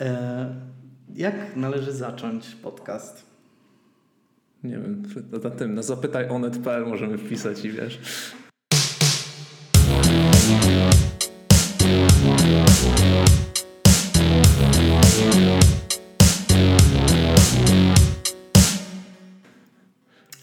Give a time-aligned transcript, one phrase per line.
[0.00, 0.54] E,
[1.14, 3.26] jak należy zacząć podcast?
[4.64, 5.02] Nie wiem,
[5.44, 8.00] na tym, na zapytaj onet.pl możemy wpisać i wiesz.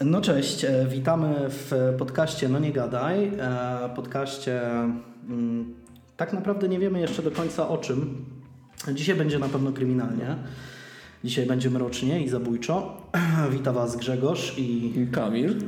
[0.04, 3.32] No cześć, e, witamy w podcaście No Nie Gadaj.
[3.38, 4.62] E, podcaście
[5.28, 5.74] mm,
[6.16, 8.24] tak naprawdę nie wiemy jeszcze do końca o czym.
[8.92, 10.36] Dzisiaj będzie na pewno kryminalnie.
[11.24, 13.02] Dzisiaj będzie mrocznie i zabójczo.
[13.52, 15.06] Witam Was Grzegorz i...
[15.12, 15.54] Kamil.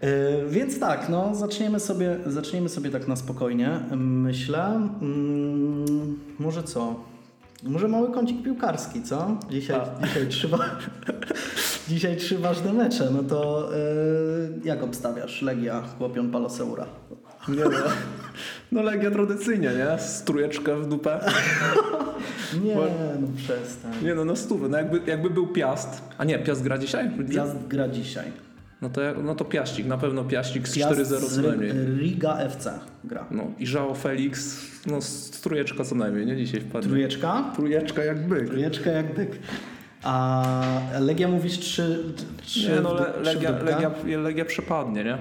[0.00, 3.80] E, więc tak, no zaczniemy sobie, zaczniemy sobie tak na spokojnie.
[3.96, 6.94] Myślę, mm, może co?
[7.62, 9.38] Może mały kącik piłkarski, co?
[9.50, 9.80] Dzisiaj,
[10.28, 10.50] dzisiaj.
[11.88, 15.42] Dzisiaj trzy ważne mecze, no to yy, jak obstawiasz?
[15.42, 16.86] Legia, Chłopion, Paloseura.
[17.48, 17.70] Nie no.
[18.72, 19.98] No Legia tradycyjnie, nie?
[19.98, 21.20] Strujeczkę w dupę.
[22.64, 22.76] nie,
[23.20, 23.92] no przestań.
[24.02, 24.68] Nie no, no stówę.
[24.68, 26.02] No jakby, jakby był Piast.
[26.18, 27.10] A nie, Piast gra dzisiaj?
[27.34, 28.32] Piast gra dzisiaj.
[28.82, 31.72] No to, no to Piaścik, na pewno Piaścik z 4-0 co najmniej.
[31.98, 32.70] Riga FC
[33.04, 33.26] gra.
[33.30, 36.36] No i Żao Felix, no strujeczka co najmniej, nie?
[36.36, 36.88] Dzisiaj wpadnie.
[36.88, 37.52] Trujeczka?
[37.56, 38.46] Trujeczka jak byk.
[38.46, 39.30] Trujeczka jak byk.
[40.02, 40.44] A
[41.00, 42.04] Legia mówisz trzy,
[42.42, 45.18] trzy Nie, no le, Legia, Legia, Legia przepadnie, nie?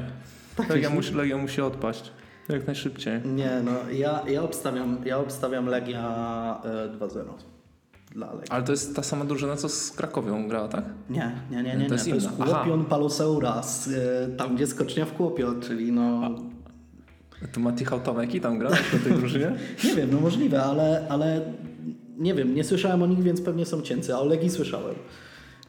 [0.55, 2.11] Tak Legia, musi, Legia musi odpaść.
[2.49, 3.22] Jak najszybciej.
[3.25, 6.61] Nie, no ja, ja, obstawiam, ja obstawiam Legia
[6.95, 7.23] y, 2-0
[8.11, 8.50] dla Legii.
[8.50, 10.85] Ale to jest ta sama drużyna, co z Krakowią grała, tak?
[11.09, 11.85] Nie, nie, nie, nie.
[11.85, 12.13] To jest, nie.
[12.13, 16.22] To jest Kłopion Paloseura, z, y, tam gdzie skocznia w Kłopio, czyli no...
[17.44, 19.52] A to Mati Hałtameki tam gra w tej drużynie?
[19.85, 21.41] nie wiem, no możliwe, ale, ale
[22.17, 24.95] nie wiem, nie słyszałem o nich, więc pewnie są cięcy, a o Legii słyszałem.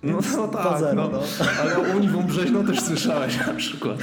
[0.02, 1.08] No, no tak, 0, no.
[1.12, 1.20] no.
[1.60, 3.98] ale o Uniwum Brzeźno też słyszałeś na przykład.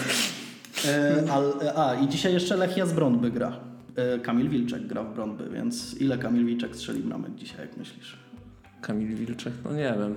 [0.86, 1.24] E,
[1.76, 3.60] a, a, i dzisiaj jeszcze Lechia z Brądby gra.
[3.96, 8.18] E, Kamil Wilczek gra w Brądby, więc ile Kamil Wilczek strzeli bramek dzisiaj, jak myślisz?
[8.82, 9.54] Kamil Wilczek?
[9.66, 10.16] No nie wiem.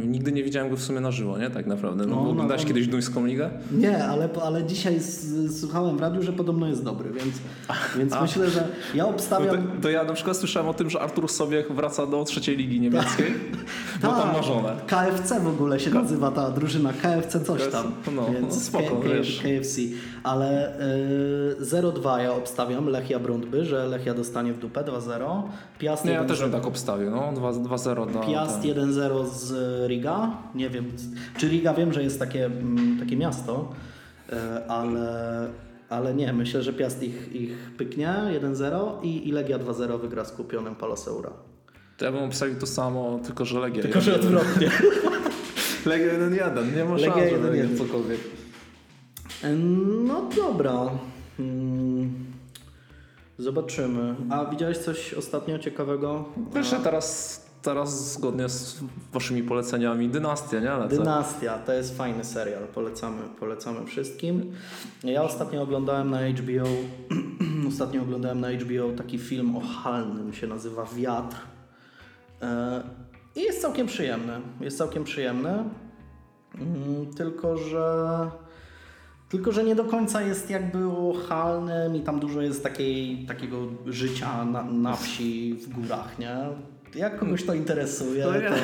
[0.00, 1.50] Nigdy nie widziałem go w sumie na żywo, nie?
[1.50, 2.06] Tak naprawdę.
[2.06, 3.50] No, no, oglądałeś no, kiedyś Duńską Ligę?
[3.72, 5.00] Nie, ale, ale dzisiaj
[5.60, 7.34] słuchałem w radiu, że podobno jest dobry, więc,
[7.98, 9.56] więc myślę, że ja obstawiam...
[9.56, 12.56] No to, to, ja na przykład słyszałem o tym, że Artur Sobiech wraca do trzeciej
[12.56, 13.34] ligi niemieckiej,
[14.02, 14.76] bo tam ma żonę.
[14.86, 17.92] KFC w ogóle się nazywa ta drużyna, KFC coś tam.
[18.14, 19.42] No, więc no spoko, K wiesz.
[19.42, 19.80] KFC.
[20.22, 20.78] Ale
[21.60, 25.42] y, 0-2 ja obstawiam, Lechia Brądby, że Lechia dostanie w dupę 2-0.
[25.78, 28.26] Piast Nie, ja też bym tak obstawił, no 2-0.
[28.26, 30.36] Piast 1-0 z Riga.
[30.54, 30.92] Nie wiem,
[31.36, 33.72] czy Riga wiem, że jest takie, mm, takie miasto,
[34.32, 35.48] e, ale,
[35.88, 40.32] ale nie, myślę, że Piast ich, ich pyknie 1-0 i, i Legia 2-0 wygra z
[40.32, 41.30] kupionym Paloseura.
[41.96, 43.82] To ja bym obstawił to samo, tylko że Legia.
[43.82, 44.70] Tylko, że odwrotnie.
[45.86, 48.20] Legia 1-1, nie ma szans, Legia 1-1 cokolwiek.
[50.04, 50.90] No dobra.
[51.36, 52.34] Hmm.
[53.38, 54.14] Zobaczymy.
[54.30, 56.24] A widziałeś coś ostatnio ciekawego?
[56.54, 58.80] Jeszcze teraz teraz zgodnie z
[59.12, 60.70] waszymi poleceniami Dynastia, nie?
[60.70, 60.96] Lecę.
[60.96, 64.52] Dynastia, to jest fajny serial, polecamy, polecamy wszystkim.
[65.04, 66.68] Ja ostatnio oglądałem na HBO
[67.68, 71.36] ostatnio oglądałem na HBO taki film o Halnym, się nazywa Wiatr.
[72.42, 72.82] E,
[73.36, 74.40] I jest całkiem przyjemny.
[74.60, 75.64] Jest całkiem przyjemny.
[76.54, 78.30] Mm, tylko, że
[79.28, 83.56] tylko, że nie do końca jest jakby o Halnym i tam dużo jest takiej, takiego
[83.86, 86.36] życia na, na wsi, w górach, nie?
[86.94, 88.50] Jak kogoś to interesuje, no ja.
[88.50, 88.56] to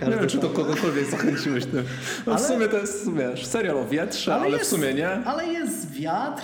[0.00, 0.14] każdy...
[0.14, 1.84] Nie wiem, czy to kogokolwiek zachęciłeś tym.
[2.26, 2.42] No ale...
[2.44, 5.08] w sumie to jest, wiesz, serial o wietrze, ale, ale jest, w sumie nie.
[5.08, 6.42] Ale jest wiatr,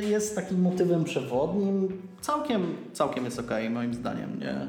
[0.00, 2.02] y, jest takim motywem przewodnim.
[2.20, 4.68] Całkiem, całkiem jest okej, okay, moim zdaniem, nie?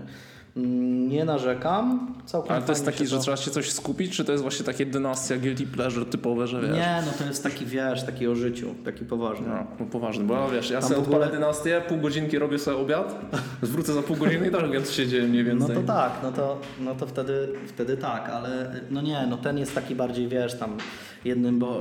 [1.07, 2.13] Nie narzekam.
[2.25, 3.09] Całkiem Ale to jest taki, to...
[3.09, 6.61] że trzeba się coś skupić, czy to jest właśnie takie dynastia guilty pleasure typowe, że
[6.61, 6.71] wiesz?
[6.71, 9.47] Nie, no to jest taki, wiesz, taki o życiu, taki poważny.
[9.47, 11.17] No, no poważny, bo wiesz, ja Tam sobie ogóle...
[11.17, 13.15] odpalę dynastię, pół godzinki robię sobie obiad,
[13.61, 15.75] zwrócę za pół godziny i tak wiem, co się dzieje mniej więcej.
[15.75, 19.57] No to tak, no to, no to wtedy, wtedy tak, ale no nie, no ten
[19.57, 20.77] jest taki bardziej, wiesz, tam
[21.25, 21.79] jednym, bo,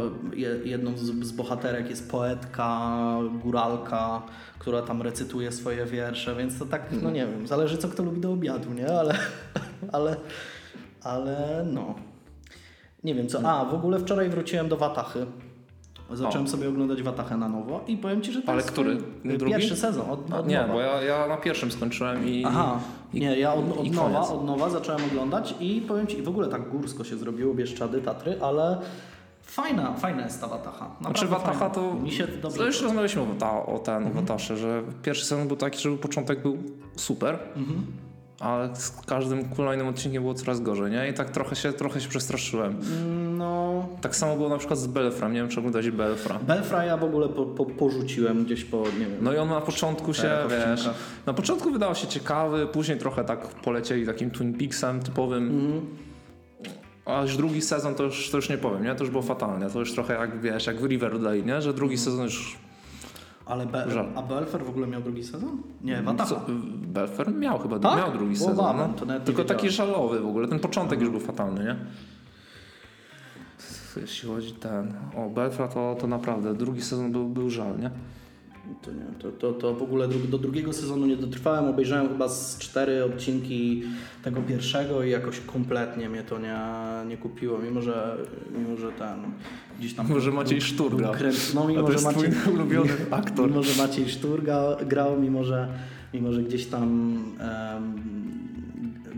[0.64, 2.90] jedną z, z bohaterek jest poetka,
[3.42, 4.22] góralka,
[4.66, 8.20] która tam recytuje swoje wiersze, więc to tak, no nie wiem, zależy co kto lubi
[8.20, 8.88] do obiadu, nie?
[8.88, 9.18] Ale,
[9.92, 10.16] ale,
[11.02, 11.94] ale no.
[13.04, 13.50] Nie wiem co.
[13.50, 15.26] A, w ogóle wczoraj wróciłem do Watachy.
[16.12, 16.50] Zacząłem o.
[16.50, 18.98] sobie oglądać Watachę na nowo i powiem Ci, że to Ale jest który?
[19.24, 19.46] Drugi?
[19.46, 20.10] pierwszy sezon.
[20.10, 20.72] Od, od nie, nowa.
[20.72, 22.44] bo ja, ja na pierwszym skończyłem i.
[22.46, 22.80] Aha,
[23.14, 26.48] i, nie, ja od, od nowa, od nowa zacząłem oglądać i powiem Ci, w ogóle
[26.48, 28.78] tak górsko się zrobiło, Bieszczady, Tatry, ale
[29.46, 30.96] Fajna, fajna jest ta Wataha.
[31.00, 31.94] Znaczy Wataha to...
[31.94, 34.14] Mi się dobrze to już rozmawialiśmy o, ta, o ten mhm.
[34.14, 36.58] Watasze, że pierwszy sezon był taki, że początek był
[36.96, 37.86] super, mhm.
[38.40, 41.08] ale z każdym kolejnym odcinkiem było coraz gorzej, nie?
[41.08, 42.80] I tak trochę się, trochę się przestraszyłem.
[43.36, 43.88] No...
[44.00, 45.28] Tak samo było na przykład z Belfra.
[45.28, 46.38] Nie wiem, czy oglądałeś Belfra.
[46.38, 49.18] Belfra ja w ogóle po, po, porzuciłem gdzieś po, nie wiem.
[49.20, 50.90] No i on na początku się, wiesz,
[51.26, 55.48] na początku wydawał się ciekawy, później trochę tak polecieli takim Twin Peaksem typowym.
[55.48, 56.05] Mm.
[57.06, 58.94] A już drugi sezon to już, to już nie powiem, nie?
[58.94, 59.70] To już było fatalne.
[59.70, 61.62] To już trochę jak, wiesz, jak w Riverdale, nie?
[61.62, 62.58] Że drugi sezon już
[63.46, 65.62] ale Be a Belfer w ogóle miał drugi sezon?
[65.82, 66.40] Nie, Wataha.
[66.82, 67.98] Belfer miał chyba tak?
[67.98, 68.56] miał drugi sezon.
[68.56, 69.20] Babem, no.
[69.20, 70.48] Tylko taki żalowy w ogóle.
[70.48, 71.76] Ten początek już był fatalny, nie?
[74.00, 74.94] Jeśli chodzi ten.
[75.16, 77.90] O, Belfra to, to naprawdę drugi sezon był, był żal, nie?
[78.82, 81.64] To nie, to, to, to w ogóle do drugiego sezonu nie dotrwałem.
[81.64, 83.82] Obejrzałem chyba z cztery odcinki
[84.22, 86.58] tego pierwszego i jakoś kompletnie mnie to nie,
[87.08, 88.16] nie kupiło, mimo że,
[88.58, 89.18] mimo że ten
[89.78, 90.08] gdzieś tam...
[90.08, 91.14] Może Maciej Sztur grał.
[91.54, 93.48] No mimo, że Maciej, ulubiony aktor.
[93.48, 94.42] Mimo, że Maciej Sztur
[94.86, 95.68] grał, mimo że,
[96.14, 98.16] mimo, że gdzieś tam um,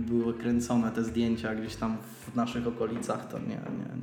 [0.08, 1.96] były kręcone te zdjęcia gdzieś tam
[2.32, 3.56] w naszych okolicach, to nie, nie,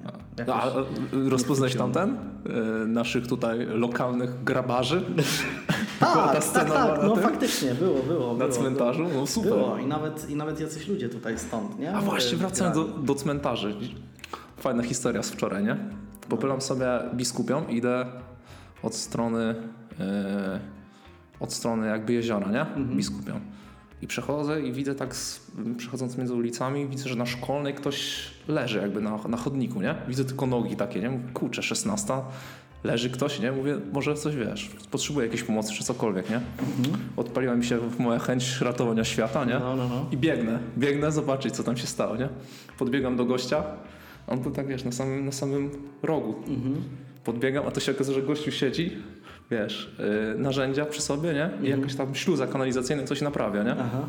[0.04, 0.12] nie.
[0.38, 2.10] Jakoś, a, rozpoznać tam ten?
[2.14, 5.04] E, naszych tutaj lokalnych grabarzy?
[6.00, 7.08] tak, ta scena tak, tak.
[7.08, 8.34] no faktycznie, było, było.
[8.34, 9.08] Na było, cmentarzu?
[9.14, 9.52] No super.
[9.52, 11.96] Było i nawet, i nawet jacyś ludzie tutaj stąd, nie?
[11.96, 13.76] A właśnie, wracając do, do cmentarzy.
[14.58, 15.78] Fajna historia z wczoraj, nie?
[16.30, 18.06] Popylam sobie biskupią, idę
[18.84, 19.56] od strony,
[20.00, 20.06] yy,
[21.40, 22.62] od strony jakby jeziora, nie?
[22.62, 22.98] Mhm.
[22.98, 23.40] Biskupią.
[24.06, 28.80] I przechodzę i widzę tak, z, przechodząc między ulicami, widzę, że na szkolnej ktoś leży
[28.80, 29.96] jakby na, na chodniku, nie?
[30.08, 31.10] Widzę tylko nogi takie, nie?
[31.10, 32.14] Mówię, kurczę, 16,
[32.84, 33.52] leży ktoś, nie?
[33.52, 36.36] Mówię, może coś wiesz, potrzebuje jakiejś pomocy czy cokolwiek, nie?
[36.36, 36.98] Mhm.
[37.18, 39.60] Odpaliła mi się moja chęć ratowania świata, nie?
[39.60, 40.06] No, no, no.
[40.12, 42.30] I biegnę, biegnę zobaczyć, co tam się stało, nie?
[42.78, 43.64] Podbiegam do gościa,
[44.28, 45.72] on był tak, wiesz, na samym, na samym
[46.04, 46.36] rogu.
[46.48, 46.76] Mhm.
[47.24, 48.98] Podbiegam, a to się okazuje, że gościu siedzi,
[49.52, 51.50] wiesz, yy, narzędzia przy sobie, nie?
[51.54, 51.80] I mhm.
[51.80, 53.72] jakaś tam śluza kanalizacyjna coś naprawia, nie?
[53.72, 54.02] Aha.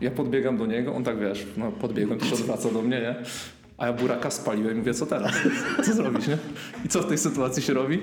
[0.00, 3.14] Ja podbiegam do niego, on tak, wiesz, no podbiegam, to się odwraca do mnie, nie?
[3.78, 5.32] A ja buraka spaliłem i mówię, co teraz?
[5.84, 6.38] Co zrobić, nie?
[6.84, 8.00] I co w tej sytuacji się robi?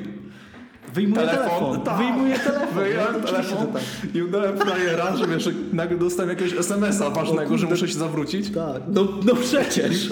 [0.94, 1.48] Wyjmuję telefon.
[1.50, 1.82] telefon.
[1.82, 1.98] Tak.
[1.98, 2.68] Wyjmuję telefon.
[2.76, 4.16] Wyjąłem telefon tak.
[4.16, 8.50] i udałem frajera, że wiesz, nagle dostałem jakiegoś SMS-a ważnego, że muszę się zawrócić.
[8.50, 10.10] Tak, no, no przecież.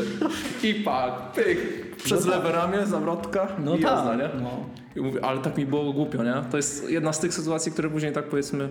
[0.64, 2.56] I pak, pyk, przez no lewe tak.
[2.56, 3.92] ramię, zawrotka no i tak.
[3.92, 4.30] jazda, nie?
[4.42, 4.50] No.
[4.96, 6.34] I mówię, ale tak mi było głupio, nie?
[6.52, 8.70] To jest jedna z tych sytuacji, które później tak powiedzmy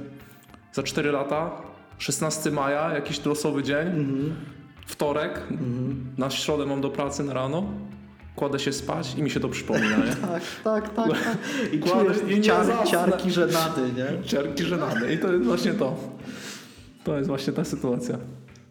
[0.72, 1.50] za 4 lata,
[1.98, 4.34] 16 maja, jakiś losowy dzień, mhm.
[4.86, 6.06] wtorek, mhm.
[6.18, 7.64] na środę mam do pracy na rano,
[8.36, 10.16] kładę się spać i mi się to przypomina, nie?
[10.32, 11.38] tak, tak, tak, tak.
[11.74, 14.24] I kładę i ciar, ciarki żenady, nie?
[14.24, 15.96] Ciarki żenady i to jest właśnie to.
[17.04, 18.18] To jest właśnie ta sytuacja.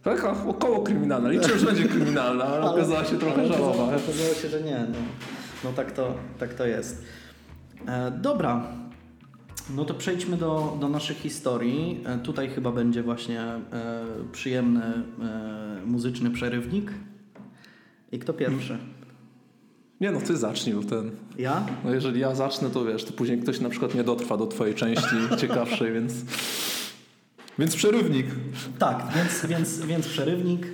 [0.07, 1.29] Taka około kryminalna.
[1.29, 3.83] Liczyłem, że będzie kryminalna, ale, ale okazała się trochę żałowa.
[3.83, 4.85] Okazało się, że nie.
[4.91, 4.97] No,
[5.63, 7.03] no tak, to, tak to jest.
[7.87, 8.67] E, dobra.
[9.75, 12.03] No to przejdźmy do, do naszych historii.
[12.05, 13.61] E, tutaj chyba będzie właśnie e,
[14.31, 16.91] przyjemny e, muzyczny przerywnik.
[18.11, 18.77] I kto pierwszy?
[20.01, 21.11] Nie no, ty zacznij, bo ten...
[21.37, 21.65] Ja?
[21.83, 24.75] No jeżeli ja zacznę, to wiesz, to później ktoś na przykład nie dotrwa do twojej
[24.75, 26.13] części ciekawszej, więc...
[27.59, 28.25] Więc przerywnik.
[28.79, 30.67] Tak, więc, więc, więc przerywnik.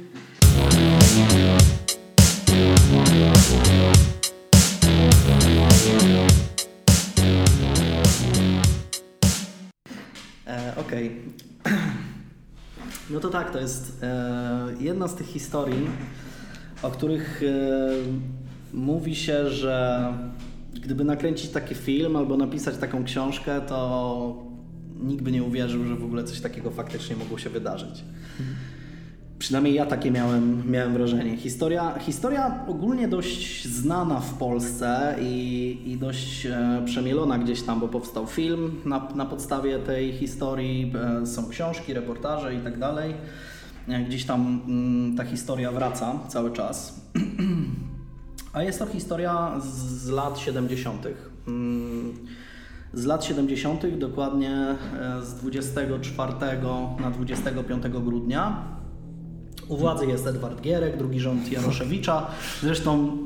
[10.47, 11.11] E, Okej.
[11.61, 11.77] Okay.
[13.09, 15.87] No to tak, to jest e, jedna z tych historii,
[16.81, 17.89] o których e,
[18.73, 20.13] mówi się, że
[20.73, 24.52] gdyby nakręcić taki film albo napisać taką książkę, to
[25.01, 28.03] nikt by nie uwierzył, że w ogóle coś takiego faktycznie mogło się wydarzyć.
[29.43, 31.37] Przynajmniej ja takie miałem, miałem wrażenie.
[31.37, 37.87] Historia, historia ogólnie dość znana w Polsce i, i dość e, przemielona gdzieś tam, bo
[37.87, 43.13] powstał film na, na podstawie tej historii, e, są książki, reportaże i tak dalej.
[43.87, 47.01] E, gdzieś tam mm, ta historia wraca cały czas.
[48.53, 51.07] A jest to historia z lat 70.
[52.93, 56.33] Z lat 70., dokładnie e, z 24
[56.99, 58.63] na 25 grudnia.
[59.67, 62.27] U władzy jest Edward Gierek, drugi rząd Jaroszewicza.
[62.61, 63.17] Zresztą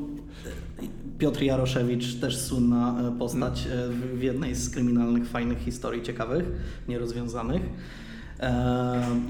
[0.46, 3.68] e, Piotr Jaroszewicz, też słynna e, postać
[4.14, 6.44] w jednej z kryminalnych, fajnych historii, ciekawych,
[6.88, 7.62] nierozwiązanych.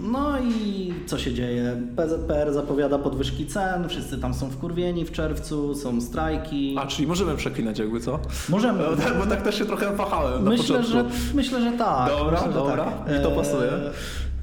[0.00, 1.76] No i co się dzieje?
[1.96, 6.76] PZPR zapowiada podwyżki cen, wszyscy tam są wkurwieni w czerwcu, są strajki.
[6.78, 8.18] A, czyli możemy przeklinać jakby co?
[8.48, 8.84] Możemy.
[8.84, 11.16] Bo tak, bo tak też się trochę wahałem myślę, na początku.
[11.18, 12.08] Że, myślę, że tak.
[12.08, 13.16] Dobra, myślę, dobra, tak.
[13.16, 13.70] mi to pasuje.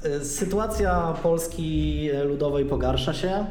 [0.02, 3.46] E, sytuacja Polski Ludowej pogarsza się.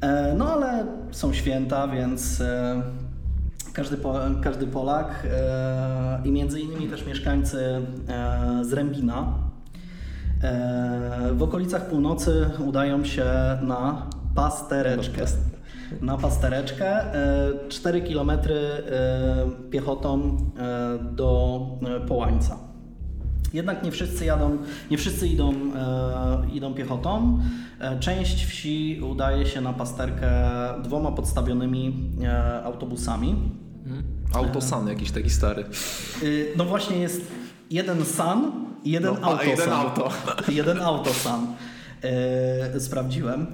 [0.00, 2.82] E, no ale są święta, więc e,
[3.72, 3.96] każdy,
[4.42, 5.26] każdy Polak
[6.24, 7.86] i między innymi też mieszkańcy
[8.62, 9.45] z Rębina, E,
[11.32, 13.24] w okolicach północy udają się
[13.62, 15.24] na pastereczkę.
[16.00, 17.04] na pastereczkę.
[17.68, 18.30] 4 km
[19.70, 22.58] piechotą e, do e, Połańca.
[23.52, 24.58] Jednak nie wszyscy jadą,
[24.90, 27.38] nie wszyscy idą, e, idą piechotą.
[28.00, 30.30] Część wsi udaje się na pasterkę
[30.84, 32.10] dwoma podstawionymi
[32.64, 33.34] autobusami.
[33.84, 34.04] Hmm.
[34.32, 35.64] Autosan jakiś taki stary.
[36.56, 37.32] No właśnie jest
[37.70, 38.52] jeden san
[38.84, 39.48] i jeden no, autosan.
[39.48, 40.08] Jeden auto.
[40.48, 41.46] Jeden autosan.
[42.02, 43.46] E, sprawdziłem.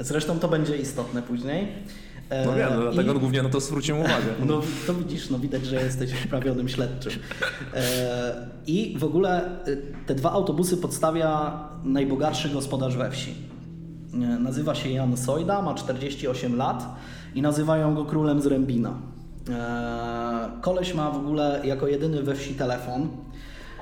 [0.00, 1.68] Zresztą to będzie istotne później.
[2.30, 4.26] E, no wiem, no, dlatego I, głównie na to zwróciłem uwagę.
[4.46, 7.12] No to widzisz, no widać, że jesteś wprawionym śledczym.
[7.74, 9.50] E, I w ogóle
[10.06, 13.34] te dwa autobusy podstawia najbogatszy gospodarz we wsi.
[14.40, 16.86] Nazywa się Jan Sojda, ma 48 lat
[17.34, 18.94] i nazywają go królem z Rębina.
[20.60, 23.08] Koleś ma w ogóle jako jedyny we wsi telefon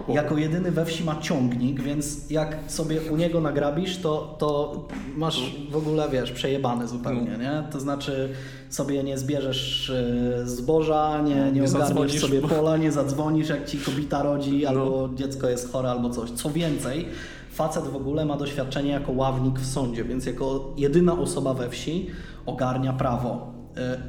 [0.09, 4.83] jako jedyny we wsi ma ciągnik, więc jak sobie u niego nagrabisz, to, to
[5.17, 7.43] masz w ogóle, wiesz, przejebany zupełnie, no.
[7.43, 7.63] nie?
[7.73, 8.29] To znaczy
[8.71, 13.79] sobie nie zbierzesz e, zboża, nie, nie, nie ogarniesz sobie pola, nie zadzwonisz jak ci
[13.79, 14.69] kobita rodzi, no.
[14.69, 16.31] albo dziecko jest chore, albo coś.
[16.31, 17.07] Co więcej,
[17.51, 22.07] facet w ogóle ma doświadczenie jako ławnik w sądzie, więc jako jedyna osoba we wsi
[22.47, 23.55] ogarnia prawo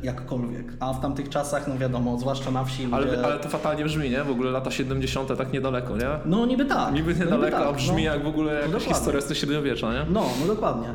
[0.04, 0.74] jakkolwiek.
[0.80, 2.88] A w tamtych czasach, no wiadomo, zwłaszcza na wsi.
[2.92, 3.26] Ale, ludzie...
[3.26, 4.24] ale to fatalnie brzmi, nie?
[4.24, 5.38] W ogóle lata 70.
[5.38, 6.10] tak niedaleko, nie?
[6.26, 6.94] No niby tak.
[6.94, 7.68] Niby no, niedaleko, niby tak.
[7.68, 10.06] a brzmi no, jak w ogóle jakaś no, historia z średniowiecza, nie?
[10.10, 10.88] No, no dokładnie.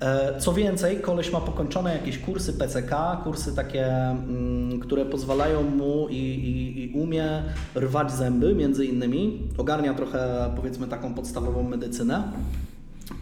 [0.00, 2.90] E, co więcej, koleś ma pokończone jakieś kursy PCK,
[3.24, 7.42] kursy takie, mm, które pozwalają mu i, i, i, umie
[7.76, 9.48] rwać zęby, między innymi.
[9.58, 12.22] Ogarnia trochę, powiedzmy, taką podstawową medycynę.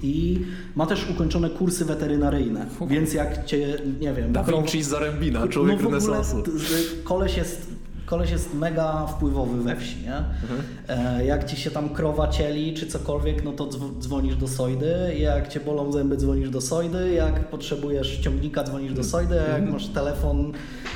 [0.02, 0.40] I
[0.76, 4.32] ma też ukończone kursy weterynaryjne, więc jak cię, nie wiem...
[4.32, 6.42] Da Vinci z Zarębina, człowiek no renesansu.
[7.04, 7.72] Koleś jest
[8.12, 10.16] koleś jest mega wpływowy we wsi, nie?
[10.16, 10.62] Mhm.
[10.88, 13.69] E, jak ci się tam krowa cieli czy cokolwiek, no to
[14.00, 19.04] dzwonisz do Sojdy, jak cię bolą zęby, dzwonisz do Sojdy, jak potrzebujesz ciągnika, dzwonisz do
[19.04, 19.73] Sojdy, jak mhm.
[19.73, 20.52] masz telefon,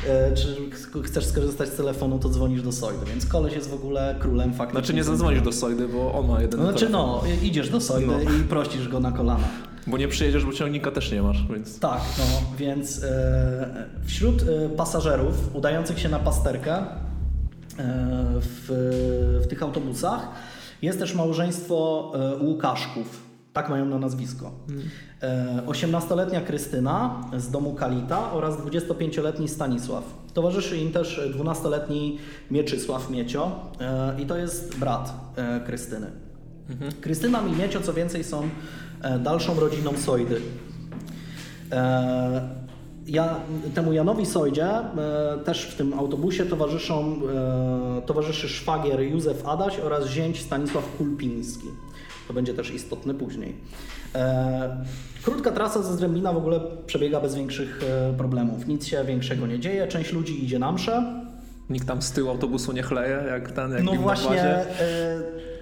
[0.08, 0.56] e, czy
[1.02, 4.80] chcesz skorzystać z telefonu, to dzwonisz do Sojdy, więc koleś jest w ogóle królem faktycznie.
[4.80, 7.00] Znaczy nie zadzwonisz do Sojdy, bo on ma jeden Znaczy telefon.
[7.00, 8.30] no, idziesz do Sojdy no.
[8.30, 9.48] i prosisz go na kolana.
[9.86, 11.78] Bo nie przyjedziesz, bo ciągnika też nie masz, więc...
[11.78, 17.05] Tak, no, więc e, wśród e, pasażerów udających się na pasterkę
[18.40, 20.28] w, w tych autobusach.
[20.82, 24.52] Jest też małżeństwo e, Łukaszków, tak mają na nazwisko.
[25.66, 30.04] 18-letnia e, Krystyna z domu Kalita oraz 25-letni Stanisław.
[30.34, 32.18] Towarzyszy im też 12-letni
[32.50, 33.60] Mieczysław Miecio
[34.18, 35.14] i to jest brat
[35.66, 36.10] Krystyny.
[37.00, 38.48] Krystyna i Miecio, co więcej, są
[39.20, 40.40] dalszą rodziną Sojdy
[43.06, 43.40] ja,
[43.74, 47.20] temu Janowi Sojdzie e, też w tym autobusie towarzyszą,
[47.98, 51.68] e, towarzyszy szwagier Józef Adaś oraz zięć Stanisław Kulpiński.
[52.28, 53.54] To będzie też istotne później.
[54.14, 54.84] E,
[55.22, 58.66] krótka trasa ze Zrębina w ogóle przebiega bez większych e, problemów.
[58.66, 59.86] Nic się większego nie dzieje.
[59.86, 61.22] Część ludzi idzie na mszę.
[61.70, 64.66] Nikt tam z tyłu autobusu nie chleje, jak ten, jak No właśnie, e,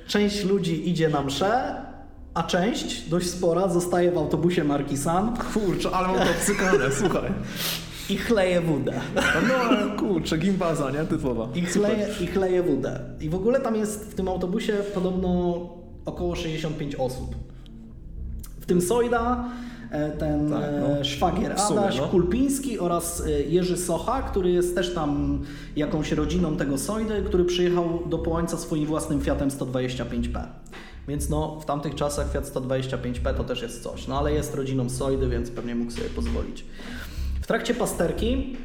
[0.06, 1.74] część ludzi idzie na mszę,
[2.34, 5.36] a część, dość spora, zostaje w autobusie marki San.
[5.54, 7.32] Kurczę, ale mam to obcykane, słuchaj.
[8.10, 9.00] I chleje wódę.
[9.48, 11.04] No kurczę, gimbaza, nie?
[11.04, 11.48] Typowa.
[11.54, 13.00] I chleje, I chleje wódę.
[13.20, 15.60] I w ogóle tam jest w tym autobusie podobno
[16.04, 17.34] około 65 osób.
[18.60, 19.44] W tym Sojda
[19.90, 21.00] e, ten tak, no.
[21.00, 22.08] E, szwagier sumie, Adaś no.
[22.08, 25.40] Kulpiński oraz e, Jerzy Socha, który jest też tam
[25.76, 30.44] jakąś rodziną tego Sojdy, który przyjechał do Połańca swoim własnym Fiatem 125P.
[31.08, 34.08] Więc no, w tamtych czasach Fiat 125P to też jest coś.
[34.08, 36.64] No ale jest rodziną Sojdy, więc pewnie mógł sobie pozwolić.
[37.42, 38.56] W trakcie pasterki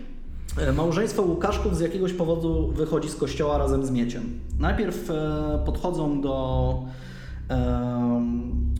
[0.57, 4.39] e, małżeństwo Łukaszków z jakiegoś powodu wychodzi z kościoła razem z mieciem.
[4.59, 6.73] Najpierw e, podchodzą do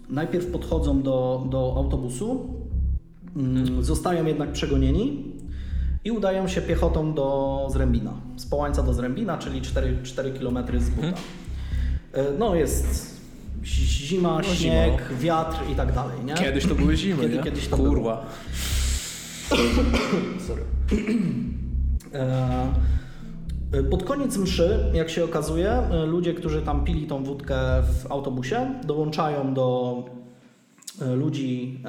[0.09, 2.47] najpierw podchodzą do, do autobusu,
[3.35, 5.35] mm, zostają jednak przegonieni
[6.05, 8.13] i udają się piechotą do Zrębina.
[8.35, 11.07] Z Połańca do Zrębina, czyli 4, 4 km z Buta.
[11.07, 11.23] Mhm.
[12.13, 13.18] E, no jest
[13.65, 15.19] zima, no, śnieg, zima.
[15.19, 16.33] wiatr i tak dalej, nie?
[16.33, 17.43] Kiedyś to były zimy, Kiedy, nie?
[17.43, 18.25] Kiedyś to Kurwa.
[20.47, 20.63] Sorry.
[23.71, 28.11] E, pod koniec mszy, jak się okazuje, e, ludzie, którzy tam pili tą wódkę w
[28.11, 29.97] autobusie, dołączają do
[31.01, 31.83] e, ludzi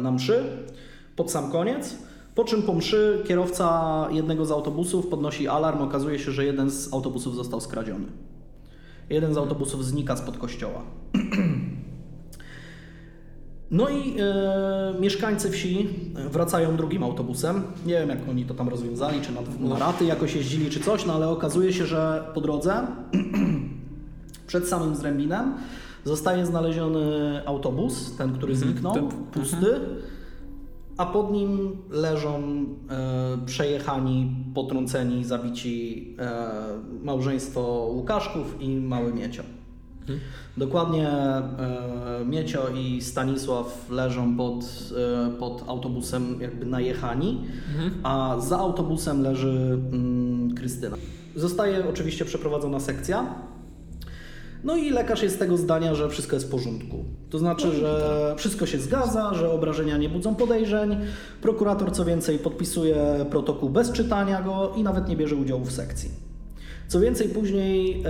[0.00, 0.44] na mszy
[1.16, 1.96] pod sam koniec.
[2.34, 5.82] Po czym po mszy kierowca jednego z autobusów podnosi alarm.
[5.82, 8.06] Okazuje się, że jeden z autobusów został skradziony.
[9.10, 10.82] Jeden z autobusów znika spod kościoła.
[13.70, 15.88] No i e, mieszkańcy wsi
[16.30, 17.62] wracają drugim autobusem.
[17.86, 21.06] Nie wiem, jak oni to tam rozwiązali, czy na, na raty jakoś jeździli, czy coś,
[21.06, 22.86] no ale okazuje się, że po drodze,
[24.46, 25.54] przed samym Zrębinem,
[26.04, 27.02] zostaje znaleziony
[27.46, 29.80] autobus, ten, który mhm, zniknął, pusty,
[31.00, 32.42] a pod nim leżą
[32.90, 36.30] e, przejechani, potrąceni, zabici e,
[37.02, 37.60] małżeństwo
[37.92, 39.42] Łukaszków i mały Miecio.
[40.00, 40.20] Mhm.
[40.56, 44.64] Dokładnie e, Miecio i Stanisław leżą pod,
[45.26, 47.92] e, pod autobusem jakby najechani, mhm.
[48.02, 50.96] a za autobusem leży mm, Krystyna.
[51.36, 53.34] Zostaje oczywiście przeprowadzona sekcja.
[54.64, 57.04] No i lekarz jest tego zdania, że wszystko jest w porządku.
[57.30, 58.38] To znaczy, no że tak.
[58.38, 60.96] wszystko się zgadza, że obrażenia nie budzą podejrzeń.
[61.42, 66.10] Prokurator co więcej podpisuje protokół bez czytania go i nawet nie bierze udziału w sekcji.
[66.88, 68.04] Co więcej, później e,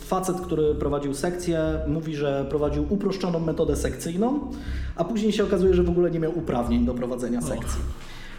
[0.00, 4.50] facet, który prowadził sekcję, mówi, że prowadził uproszczoną metodę sekcyjną,
[4.96, 7.80] a później się okazuje, że w ogóle nie miał uprawnień do prowadzenia sekcji.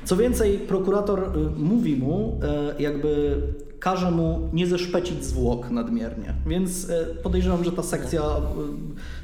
[0.06, 3.42] Co więcej, prokurator y, mówi mu, e, jakby
[3.80, 6.34] każe mu nie zeszpecić zwłok nadmiernie.
[6.48, 8.22] Więc e, podejrzewam, że ta sekcja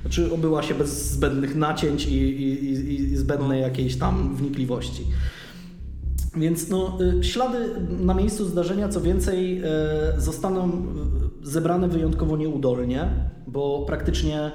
[0.01, 5.05] znaczy obyła się bez zbędnych nacięć i, i, i zbędnej jakiejś tam wnikliwości.
[6.35, 7.69] Więc no, y, ślady
[7.99, 9.61] na miejscu zdarzenia, co więcej,
[10.17, 10.85] zostaną
[11.41, 13.09] zebrane wyjątkowo nieudolnie,
[13.47, 14.51] bo praktycznie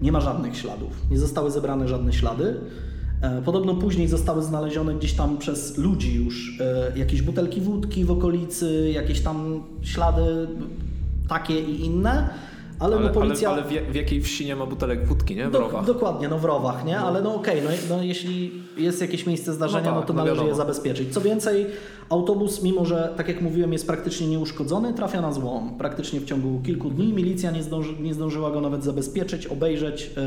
[0.00, 0.92] nie ma żadnych śladów.
[1.10, 2.60] Nie zostały zebrane żadne ślady.
[3.22, 8.10] E, podobno później zostały znalezione gdzieś tam przez ludzi już e, jakieś butelki wódki w
[8.10, 10.48] okolicy, jakieś tam ślady
[11.28, 12.30] takie i inne
[12.82, 13.50] ale, ale, no policja...
[13.50, 15.48] ale, ale w, w, jakiej wsi nie ma butelek wódki, nie?
[15.48, 15.84] W Do, rowach.
[15.84, 16.96] Dokładnie, no w rowach, nie?
[16.96, 17.06] No.
[17.06, 20.12] Ale no okej, okay, no, no, jeśli jest jakieś miejsce zdarzenia, no, tak, no to
[20.12, 21.14] należy je zabezpieczyć.
[21.14, 21.66] Co więcej,
[22.08, 25.78] autobus, mimo że, tak jak mówiłem, jest praktycznie nieuszkodzony, trafia na złom.
[25.78, 30.10] Praktycznie w ciągu kilku dni milicja nie, zdąży, nie zdążyła go nawet zabezpieczyć, obejrzeć.
[30.16, 30.22] Yy,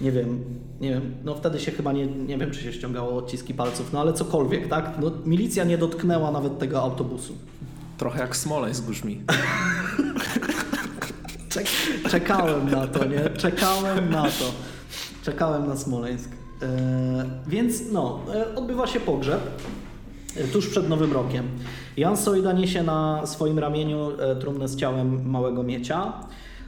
[0.00, 0.44] nie wiem,
[0.80, 4.00] nie wiem, no wtedy się chyba nie, nie wiem, czy się ściągało odciski palców, no
[4.00, 4.92] ale cokolwiek, tak?
[5.00, 7.34] No, milicja nie dotknęła nawet tego autobusu.
[7.98, 9.20] Trochę jak Smoleńsk brzmi.
[11.52, 11.66] Czek
[12.10, 13.30] czekałem na to, nie?
[13.30, 14.52] Czekałem na to.
[15.22, 16.30] Czekałem na Smoleńsk.
[16.62, 16.66] E,
[17.46, 19.40] więc no, e, odbywa się pogrzeb
[20.36, 21.44] e, tuż przed Nowym Rokiem.
[21.96, 26.12] Jan Sojda niesie na swoim ramieniu e, trumnę z ciałem małego miecia.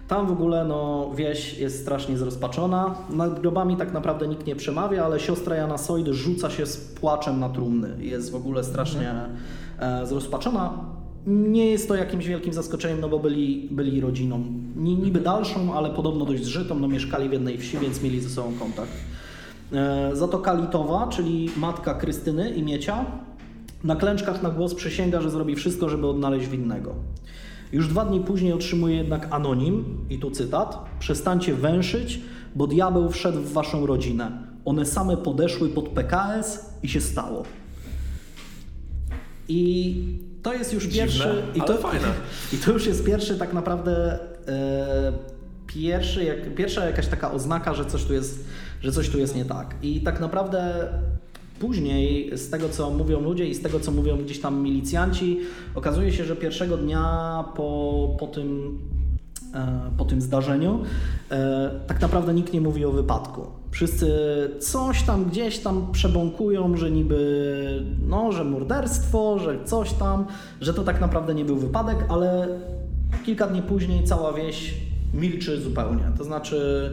[0.08, 2.94] Tam w ogóle no, wieś jest strasznie zrozpaczona.
[3.10, 7.40] Nad grobami tak naprawdę nikt nie przemawia, ale siostra Jana Sojdy rzuca się z płaczem
[7.40, 7.96] na trumny.
[7.98, 10.06] Jest w ogóle strasznie mhm.
[10.06, 10.93] zrozpaczona.
[11.26, 14.44] Nie jest to jakimś wielkim zaskoczeniem, no bo byli, byli rodziną
[14.76, 18.52] niby dalszą, ale podobno dość zżytą, no mieszkali w jednej wsi, więc mieli ze sobą
[18.58, 18.92] kontakt.
[19.72, 23.04] E, za to Kalitowa, czyli matka Krystyny i Miecia,
[23.84, 26.94] na klęczkach na głos przysięga, że zrobi wszystko, żeby odnaleźć winnego.
[27.72, 32.20] Już dwa dni później otrzymuje jednak anonim, i tu cytat: Przestańcie węszyć,
[32.54, 34.32] bo diabeł wszedł w waszą rodzinę.
[34.64, 37.42] One same podeszły pod PKS i się stało.
[39.48, 41.42] I to jest już Dziwne, pierwszy.
[41.54, 42.08] I to, fajne.
[42.52, 44.18] I to już jest pierwszy tak naprawdę.
[44.48, 45.12] E,
[45.66, 48.44] pierwszy, jak, pierwsza jakaś taka oznaka, że coś, tu jest,
[48.82, 49.74] że coś tu jest nie tak.
[49.82, 50.88] I tak naprawdę
[51.58, 55.40] później, z tego co mówią ludzie i z tego co mówią gdzieś tam milicjanci,
[55.74, 58.78] okazuje się, że pierwszego dnia po, po tym
[59.54, 60.82] E, po tym zdarzeniu,
[61.30, 63.46] e, tak naprawdę nikt nie mówi o wypadku.
[63.74, 64.08] Wszyscy
[64.60, 70.26] coś tam gdzieś tam przebąkują, że niby, no, że morderstwo, że coś tam,
[70.60, 72.48] że to tak naprawdę nie był wypadek, ale
[73.24, 74.74] kilka dni później cała wieś
[75.14, 76.04] milczy zupełnie.
[76.18, 76.90] To znaczy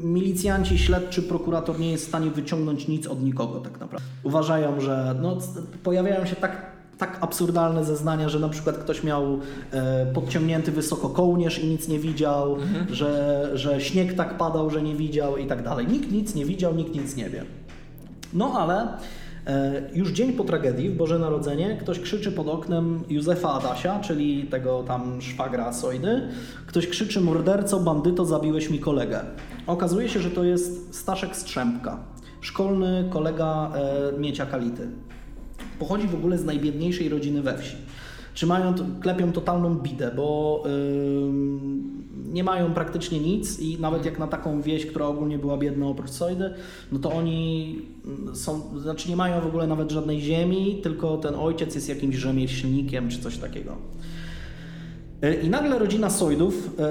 [0.00, 4.08] milicjanci, śledczy, prokurator nie jest w stanie wyciągnąć nic od nikogo tak naprawdę.
[4.22, 5.38] Uważają, że no,
[5.82, 6.71] pojawiają się tak
[7.02, 9.38] tak absurdalne zeznania, że na przykład ktoś miał
[9.72, 12.94] e, podciągnięty wysoko kołnierz i nic nie widział, mhm.
[12.94, 15.86] że, że śnieg tak padał, że nie widział i tak dalej.
[15.86, 17.44] Nikt nic nie widział, nikt nic nie wie.
[18.34, 18.88] No ale
[19.46, 24.44] e, już dzień po tragedii, w Boże Narodzenie, ktoś krzyczy pod oknem Józefa Adasia, czyli
[24.44, 26.28] tego tam szwagra Sojdy.
[26.66, 29.20] Ktoś krzyczy morderco, bandyto, zabiłeś mi kolegę.
[29.66, 31.98] Okazuje się, że to jest Staszek Strzępka,
[32.40, 34.88] szkolny kolega e, Miecia Kality
[35.82, 37.76] pochodzi w ogóle z najbiedniejszej rodziny we wsi.
[38.34, 40.72] Czy mają, klepią totalną bidę, bo yy,
[42.32, 46.10] nie mają praktycznie nic i nawet jak na taką wieś, która ogólnie była biedna oprócz
[46.10, 46.50] Sojdy,
[46.92, 47.78] no to oni
[48.34, 53.08] są, znaczy nie mają w ogóle nawet żadnej ziemi, tylko ten ojciec jest jakimś rzemieślnikiem
[53.08, 53.76] czy coś takiego.
[55.22, 56.84] Yy, I nagle rodzina Sojdów yy,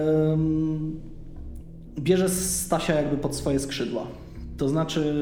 [2.03, 4.07] bierze Stasia jakby pod swoje skrzydła.
[4.57, 5.13] To znaczy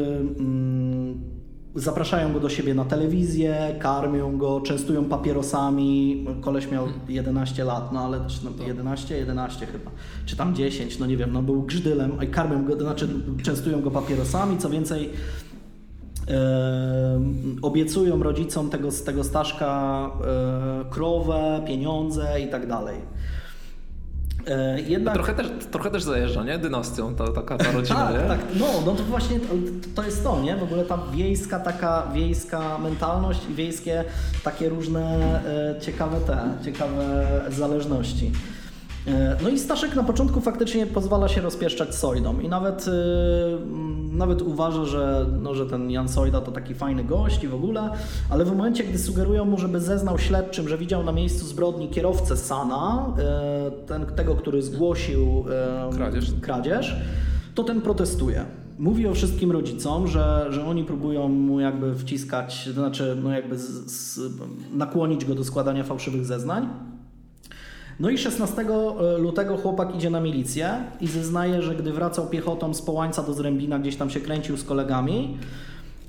[1.76, 6.26] Zapraszają go do siebie na telewizję, karmią go, częstują papierosami.
[6.42, 9.92] Koleś miał 11 lat, no ale no, 11, 11 chyba,
[10.26, 13.10] czy tam 10, no nie wiem, no był grzdylem, a karmią go, znaczy
[13.44, 15.10] częstują go papierosami, co więcej
[16.28, 17.20] e,
[17.62, 22.96] obiecują rodzicom tego, tego Staszka e, krowę, pieniądze i tak dalej.
[24.50, 25.14] E, jednak...
[25.14, 26.58] Trochę też, trochę też zajeżdża, nie?
[26.58, 28.28] Dynastią, ta, taka ta rodzina, tak, nie?
[28.28, 29.40] tak, no, no to właśnie
[29.96, 30.56] to, jest to, nie?
[30.56, 34.04] W ogóle ta wiejska taka, wiejska mentalność i wiejskie
[34.44, 35.02] takie różne
[35.78, 38.32] e, ciekawe te, ciekawe zależności.
[39.08, 42.92] E, No i Staszek na początku faktycznie pozwala się rozpieszczać Sojdą i nawet, e,
[44.18, 47.90] nawet uważa, że, no, że ten Jan Sojda to taki fajny gość i w ogóle,
[48.30, 52.38] ale w momencie, gdy sugerują mu, żeby zeznał śledczym, że widział na miejscu zbrodni kierowcę
[52.38, 55.46] Sana, e, ten, tego, który zgłosił
[55.96, 56.32] Kradzież.
[56.42, 56.96] kradzież,
[57.56, 58.46] to ten protestuje.
[58.80, 63.58] Mówi o wszystkim rodzicom, że, że oni próbują mu jakby wciskać, to znaczy no jakby
[63.58, 64.20] z, z,
[64.74, 66.89] nakłonić go do składania fałszywych zeznań.
[68.00, 68.66] No i 16
[69.18, 73.80] lutego chłopak idzie na milicję i zeznaje, że gdy wracał piechotą z Połańca do Zrębina,
[73.80, 75.38] gdzieś tam się kręcił z kolegami,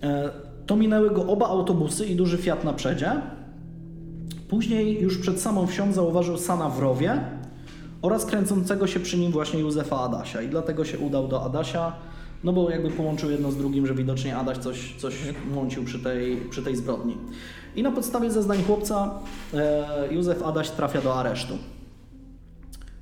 [0.03, 0.31] e,
[0.67, 3.13] to minęły go oba autobusy i duży Fiat na przedzie.
[4.49, 7.21] Później już przed samą wsią zauważył Sana w rowie
[8.03, 11.93] oraz kręcącego się przy nim właśnie Józefa Adasia i dlatego się udał do Adasia,
[12.45, 15.15] no bo jakby połączył jedno z drugim, że widocznie Adaś coś, coś
[15.55, 17.17] mącił przy tej, przy tej zbrodni.
[17.77, 19.11] I na podstawie zeznań chłopca
[19.55, 21.59] e, Józef Adaś trafia do aresztu.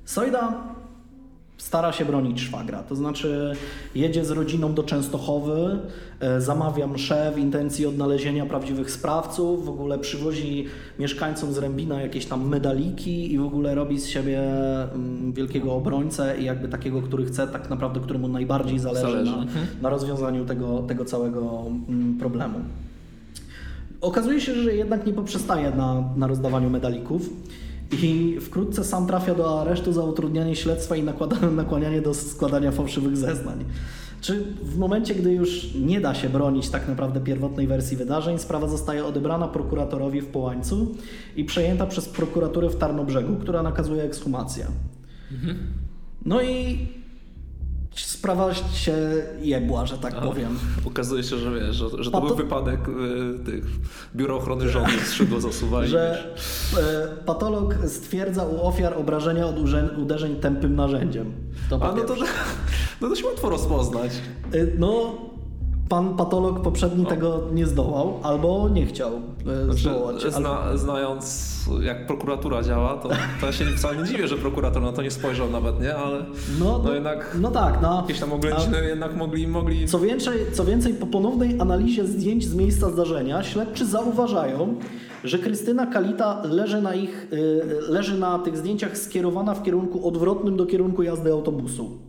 [0.09, 0.53] Sojda
[1.57, 3.53] stara się bronić szwagra, to znaczy
[3.95, 5.79] jedzie z rodziną do Częstochowy,
[6.19, 10.65] e, zamawia mszę w intencji odnalezienia prawdziwych sprawców, w ogóle przywozi
[10.99, 14.41] mieszkańcom z Rębina jakieś tam medaliki i w ogóle robi z siebie
[14.83, 19.41] mm, wielkiego obrońcę i jakby takiego, który chce, tak naprawdę któremu najbardziej zależy, Zależy, Na,
[19.41, 19.67] mhm.
[19.81, 22.59] na rozwiązaniu tego, tego całego mm, problemu.
[24.01, 27.29] Okazuje się, że jednak nie poprzestaje na, na rozdawaniu medalików
[27.91, 33.17] i wkrótce sam trafia do aresztu za utrudnianie śledztwa i nakłada, nakłanianie do składania fałszywych
[33.17, 33.65] zeznań.
[34.21, 38.67] Czy w momencie, gdy już nie da się bronić tak naprawdę pierwotnej wersji wydarzeń, sprawa
[38.67, 40.95] zostaje odebrana prokuratorowi w Połańcu
[41.35, 44.65] i przejęta przez prokuraturę w Tarnobrzegu, która nakazuje ekshumację.
[46.25, 46.87] No i
[47.95, 48.93] sprawa się
[49.41, 50.59] jebła, że tak powiem.
[50.85, 53.65] Okazuje się, że wiesz, że, że to A był wypadek y, tych
[54.15, 55.87] Biura Ochrony Rządu, skrzydło zasuwali.
[55.89, 56.33] że
[56.77, 59.55] e, patolog stwierdza u ofiar obrażenia od
[59.97, 61.33] uderzeń tępym narzędziem.
[61.69, 62.15] To A no to,
[63.01, 64.11] no to się łatwo rozpoznać.
[64.53, 65.17] E, No,
[65.89, 69.11] pan patolog poprzedni tego nie zdołał, albo nie chciał
[69.47, 70.23] e, Znaczy, zdołać.
[70.23, 71.49] ale- zna, znając
[71.81, 75.11] jak prokuratura działa, to, to ja się wcale nie dziwię, że prokurator na to nie
[75.11, 75.95] spojrzał nawet, nie?
[75.95, 76.25] Ale
[76.59, 78.01] no, no jednak no tak, no.
[78.01, 79.47] jakieś tam oględziny jednak mogli...
[79.47, 79.87] mogli...
[79.87, 84.75] Co więcej, co więcej, po ponownej analizie zdjęć z miejsca zdarzenia, śledczy zauważają,
[85.23, 90.57] że Krystyna Kalita leży na, ich, y, leży na tych zdjęciach skierowana w kierunku odwrotnym
[90.57, 92.08] do kierunku jazdy autobusu.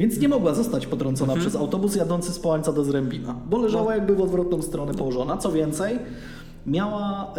[0.00, 4.14] Więc nie mogła zostać potrącona przez autobus jadący z Połańca do Zrębina, bo leżała jakby
[4.14, 5.36] w odwrotną stronę położona.
[5.36, 5.98] Co więcej,
[6.66, 7.34] miała,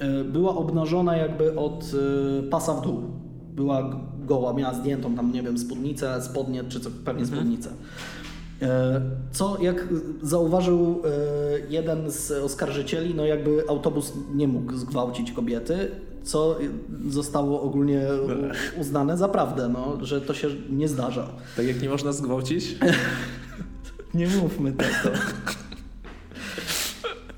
[0.00, 1.92] e, e, była obnażona jakby od
[2.38, 3.02] e, pasa w dół.
[3.54, 7.70] Była goła, miała zdjętą tam, nie wiem, spódnicę, spodnie, czy co, pewnie spódnicę.
[8.62, 9.00] E,
[9.32, 9.88] Co, jak
[10.22, 11.10] zauważył e,
[11.70, 15.90] jeden z oskarżycieli, no jakby autobus nie mógł zgwałcić kobiety,
[16.24, 16.58] co
[17.08, 18.02] zostało ogólnie
[18.80, 21.28] uznane za prawdę, no, że to się nie zdarza.
[21.56, 22.64] Tak jak nie można zgwałcić?
[24.14, 25.16] Nie mówmy tego.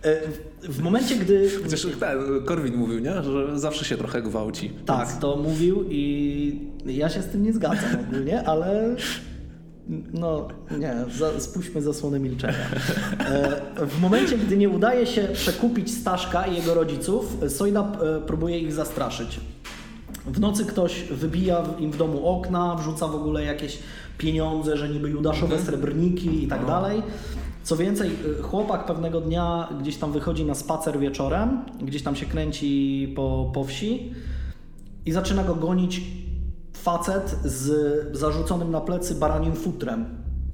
[0.04, 0.20] E,
[0.68, 1.50] W momencie, gdy.
[1.62, 3.22] Chociaż ten Korwin mówił, nie?
[3.22, 4.70] Że zawsze się trochę gwałci.
[4.86, 8.96] Tak, to mówił i ja się z tym nie zgadzam ogólnie, ale.
[10.12, 12.66] No nie, za, spuśćmy zasłonę milczenia.
[13.18, 18.58] E, W momencie, gdy nie udaje się przekupić Staszka i jego rodziców, Sojda e, próbuje
[18.58, 19.40] ich zastraszyć.
[20.26, 23.78] W nocy ktoś wybija im w domu okna, wrzuca w ogóle jakieś
[24.18, 27.02] pieniądze, że niby judaszowe srebrniki i tak dalej.
[27.62, 32.26] Co więcej, y, chłopak pewnego dnia gdzieś tam wychodzi na spacer wieczorem, gdzieś tam się
[32.26, 34.12] kręci po, po wsi
[35.06, 36.00] i zaczyna go gonić
[36.86, 37.68] facet z
[38.16, 40.04] zarzuconym na plecy baranim futrem,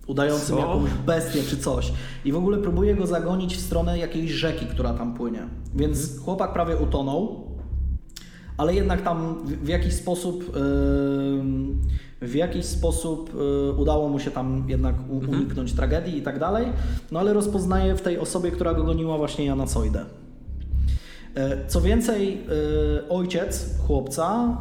[0.07, 0.61] udającym Co?
[0.61, 1.93] jakąś bestię czy coś.
[2.25, 5.43] I w ogóle próbuje go zagonić w stronę jakiejś rzeki, która tam płynie.
[5.75, 7.47] Więc chłopak prawie utonął,
[8.57, 10.45] ale jednak tam w, jakiś sposób
[12.23, 13.35] w jakiś sposób
[13.71, 16.67] y, udało mu się tam jednak u, uniknąć tragedii i tak dalej.
[17.13, 20.05] No ale rozpoznaje w tej osobie, która go goniła właśnie Jana Sojdę.
[21.35, 24.57] E, Co więcej, e, ojciec chłopca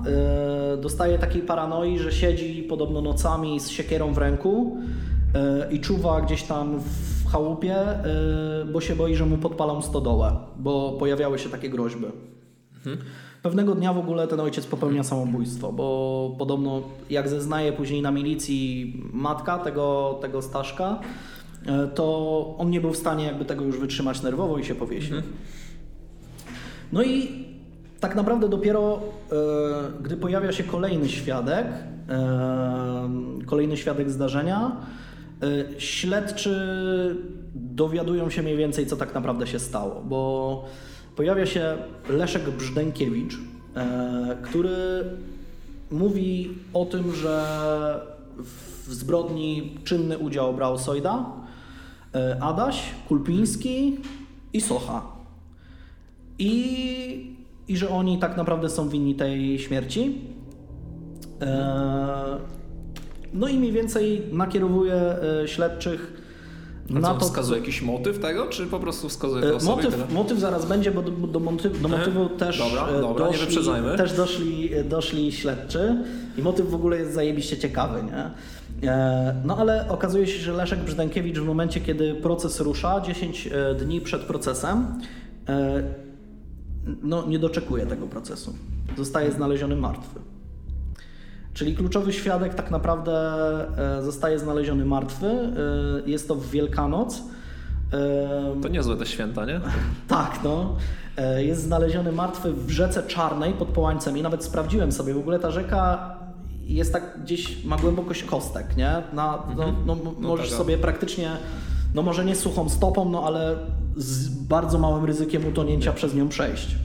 [0.73, 4.77] e, dostaje takiej paranoi, że siedzi podobno nocami z siekierą w ręku
[5.71, 7.75] i czuwa gdzieś tam w chałupie,
[8.73, 12.05] bo się boi, że mu podpalą stodołę, bo pojawiały się takie groźby.
[13.43, 18.93] Pewnego dnia w ogóle ten ojciec popełnia samobójstwo, bo podobno, jak zeznaje później na milicji
[19.13, 20.99] matka tego, tego Staszka,
[21.95, 25.17] to on nie był w stanie jakby tego już wytrzymać nerwowo i się powiesił.
[26.91, 27.45] No i
[27.99, 28.99] tak naprawdę dopiero
[30.03, 31.67] gdy pojawia się kolejny świadek,
[33.45, 34.75] kolejny świadek zdarzenia,
[35.77, 36.55] śledczy
[37.55, 40.65] dowiadują się mniej więcej, co tak naprawdę się stało, bo
[41.15, 41.77] pojawia się
[42.09, 43.37] Leszek Brzdękiewicz,
[44.41, 45.03] który
[45.91, 47.45] mówi o tym, że
[48.87, 51.25] w zbrodni czynny udział brał Sojda,
[52.15, 53.97] e, Adaś, Kulpiński
[54.53, 55.20] i Socha.
[56.39, 57.35] I,
[57.67, 60.21] I że oni tak naprawdę są winni tej śmierci.
[61.41, 62.37] E,
[63.33, 64.95] no i mniej więcej nakierowuje
[65.43, 66.21] e, śledczych
[66.89, 70.91] na to, wskazuje jakiś motyw tego, czy po prostu wskazuje to motyw, motyw zaraz będzie,
[70.91, 73.57] bo do, do, motyw, do motywu też, dobra, dobra, doszli,
[73.97, 76.03] też doszli, doszli śledczy
[76.37, 78.31] i motyw w ogóle jest zajebiście ciekawy, nie?
[78.89, 83.75] E, no ale okazuje się, że Leszek Brzdękiewicz w momencie, kiedy proces rusza, 10 e,
[83.75, 84.85] dni przed procesem,
[85.49, 85.83] e,
[87.03, 88.55] no nie doczekuje tego procesu.
[88.97, 90.19] Zostaje znaleziony martwy.
[91.53, 93.13] Czyli kluczowy świadek tak naprawdę
[93.97, 95.27] e, zostaje znaleziony martwy.
[95.27, 97.21] E, jest to w Wielkanoc.
[98.61, 99.61] To niezłe te święta, nie?
[100.07, 100.75] Tak, no.
[101.17, 105.39] E, jest znaleziony martwy w rzece Czarnej pod Połańcem i nawet sprawdziłem sobie, w ogóle
[105.39, 106.15] ta rzeka
[106.63, 109.03] jest tak gdzieś, ma głębokość kostek, nie?
[109.13, 109.85] Na, no, mhm.
[109.85, 111.31] no, no, możesz tak, sobie praktycznie,
[111.93, 113.55] no może nie suchą stopą, no ale
[113.97, 116.75] z bardzo małym ryzykiem utonięcia przez nią przejść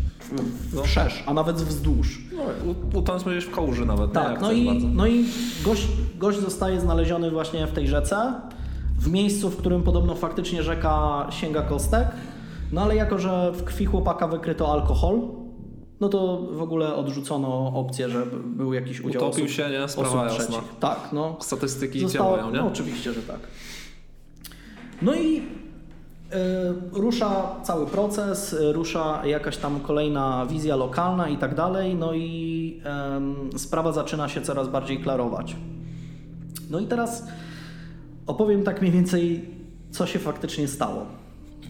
[0.73, 0.83] no.
[0.83, 2.21] wszerz, a nawet wzdłuż.
[2.37, 2.43] No,
[2.99, 4.13] utonąć będziesz w kałuży nawet.
[4.13, 5.25] Tak, no i, no i
[5.65, 5.89] gość,
[6.19, 8.35] gość zostaje znaleziony właśnie w tej rzece,
[8.99, 12.09] w miejscu, w którym podobno faktycznie rzeka sięga kostek,
[12.73, 15.21] no ale jako, że w krwi chłopaka wykryto alkohol,
[16.01, 19.89] no to w ogóle odrzucono opcję, że był jakiś udział Utopił osób, się, nie?
[19.89, 20.57] Sprawa osób jasna.
[20.81, 21.37] Tak, no.
[21.41, 22.59] Statystyki Zostało, działają, nie?
[22.59, 23.41] No oczywiście, że tak.
[25.03, 25.43] No i
[26.93, 32.83] rusza cały proces, e, rusza jakaś tam kolejna wizja lokalna i tak dalej, no i
[33.57, 35.57] sprawa zaczyna się coraz bardziej klarować.
[36.71, 37.27] No i teraz
[38.27, 39.51] opowiem tak mniej więcej,
[39.91, 41.07] co się faktycznie stało.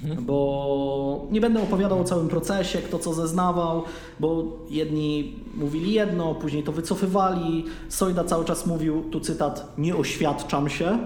[0.04, 0.24] Mhm.
[0.24, 3.82] Bo nie będę opowiadał o całym procesie, kto co zeznawał,
[4.20, 7.64] bo jedni mówili jedno, później to wycofywali.
[7.88, 10.98] Sojda cały czas mówił, tu cytat, nie oświadczam się.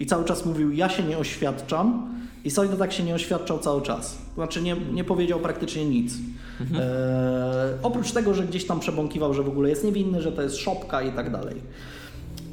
[0.00, 2.17] I cały czas mówił, ja się nie oświadczam.
[2.44, 4.18] I Solida tak się nie oświadczał cały czas.
[4.34, 6.14] Znaczy nie, nie powiedział praktycznie nic.
[6.60, 6.82] Mhm.
[6.82, 10.56] E, oprócz tego, że gdzieś tam przebąkiwał, że w ogóle jest niewinny, że to jest
[10.56, 11.56] szopka i tak dalej.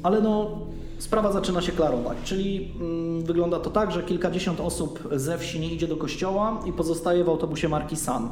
[0.02, 0.58] Ale no,
[0.98, 2.18] sprawa zaczyna się klarować.
[2.24, 6.72] Czyli mm, wygląda to tak, że kilkadziesiąt osób ze wsi nie idzie do kościoła i
[6.72, 8.28] pozostaje w autobusie marki San.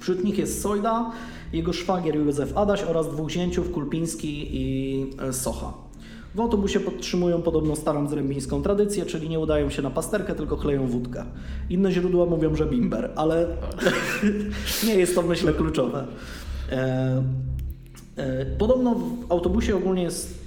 [0.00, 1.10] Wśród nich jest Sojda,
[1.52, 5.72] jego szwagier Józef Adaś oraz dwóch zięciów, Kulpiński i e, Socha.
[6.34, 10.86] W autobusie podtrzymują podobną starą zrębińską tradycję, czyli nie udają się na pasterkę, tylko chleją
[10.86, 11.24] wódkę.
[11.70, 13.46] Inne źródła mówią, że bimber, ale
[14.86, 16.06] nie jest to myślę kluczowe.
[16.70, 17.22] E,
[18.16, 20.42] e, podobno w autobusie ogólnie jest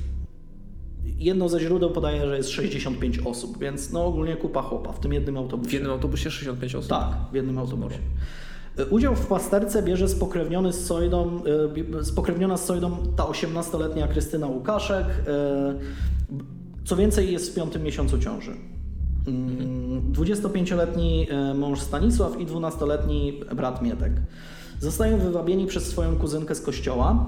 [1.17, 5.13] jedno ze źródeł podaje, że jest 65 osób, więc no ogólnie kupa chłopa w tym
[5.13, 5.69] jednym autobusie.
[5.69, 6.89] W jednym autobusie 65 osób?
[6.89, 7.99] Tak, w jednym autobusie.
[8.89, 11.41] Udział w pasterce bierze spokrewniony z Sojdą,
[11.99, 15.05] e, spokrewniona z Sojdą ta 18-letnia Krystyna Łukaszek.
[15.07, 15.75] E,
[16.85, 18.51] co więcej, jest w piątym miesiącu ciąży.
[20.11, 24.11] 25-letni mm, e, mąż Stanisław i 12-letni brat Mietek.
[24.79, 27.25] Zostają wywabieni przez swoją kuzynkę z kościoła.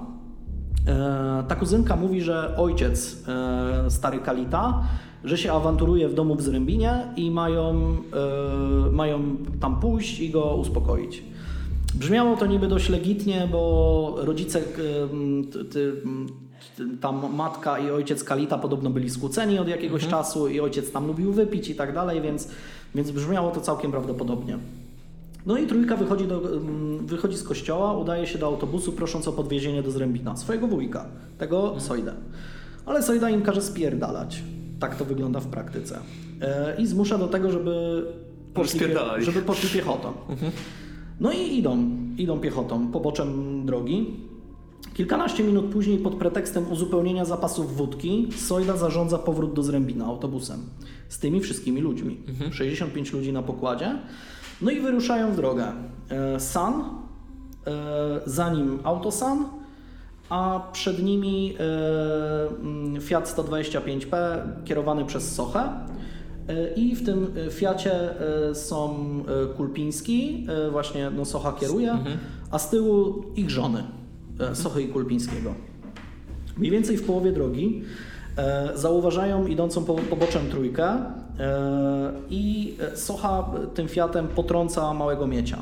[1.48, 3.18] Ta kuzynka mówi, że ojciec
[3.90, 4.84] stary Kalita,
[5.24, 7.96] że się awanturuje w domu w Zrębinie i mają,
[8.92, 11.24] mają tam pójść i go uspokoić.
[11.96, 14.62] Brzmiało to niby dość legitnie, bo rodzice,
[17.02, 20.24] tam matka i ojciec Kalita podobno byli skłóceni od jakiegoś mhm.
[20.24, 22.50] czasu i ojciec tam lubił wypić i tak dalej, więc,
[22.96, 24.58] więc brzmiało to całkiem prawdopodobnie.
[25.46, 26.42] No i trójka wychodzi, do,
[27.02, 31.06] wychodzi z kościoła, udaje się do autobusu, prosząc o podwiezienie do Zrębina, swojego wujka,
[31.38, 31.82] tego mhm.
[31.82, 32.14] Sojdę.
[32.86, 34.44] Ale Sojda im każe spierdalać.
[34.80, 36.00] Tak to wygląda w praktyce.
[36.42, 38.06] E, I zmusza do tego, żeby
[38.54, 38.80] poszli,
[39.20, 40.14] żeby poszli piechotą.
[40.30, 40.52] Mhm.
[41.20, 41.78] No i idą,
[42.18, 44.28] idą piechotą poboczem drogi.
[44.94, 50.60] Kilkanaście minut później pod pretekstem uzupełnienia zapasów wódki Sojda zarządza powrót do Zrębina autobusem
[51.10, 52.18] z tymi wszystkimi ludźmi.
[52.28, 52.54] Mhm.
[52.54, 54.00] 65 ludzi na pokładzie.
[54.62, 55.68] No i wyruszają w drogę.
[56.10, 56.74] E, San,
[57.68, 59.46] e, za nim Autosan,
[60.30, 61.56] a przed nimi
[62.98, 65.60] e, Fiat 125P kierowany przez Sochę.
[65.60, 68.10] E, I w tym e, Fiacie
[68.54, 69.08] są
[69.58, 72.18] Kulpiński, właśnie no Socha kieruje, mhm.
[72.52, 73.84] a z tyłu ich żony,
[74.54, 75.54] Sochy i Kulpińskiego.
[76.58, 77.84] Mniej więcej w połowie drogi
[78.76, 80.98] zauważają idącą po, poboczem trójkę
[82.30, 85.58] i Socha tym Fiatem potrąca małego miecia.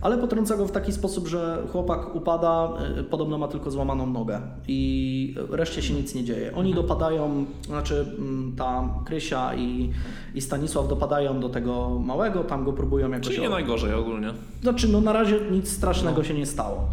[0.00, 2.68] Ale potrąca go w taki sposób, że chłopak upada,
[3.00, 6.52] y, podobno ma tylko złamaną nogę i reszcie się nic nie dzieje.
[6.54, 6.86] Oni Mhm.
[6.86, 9.90] dopadają, znaczy mm, ta Krysia i,
[10.34, 13.26] i Stanisław dopadają do tego małego, tam go próbują jakoś...
[13.28, 14.30] Czyli nie najgorzej ogólnie.
[14.62, 16.88] Znaczy, no na razie nic strasznego się nie stało.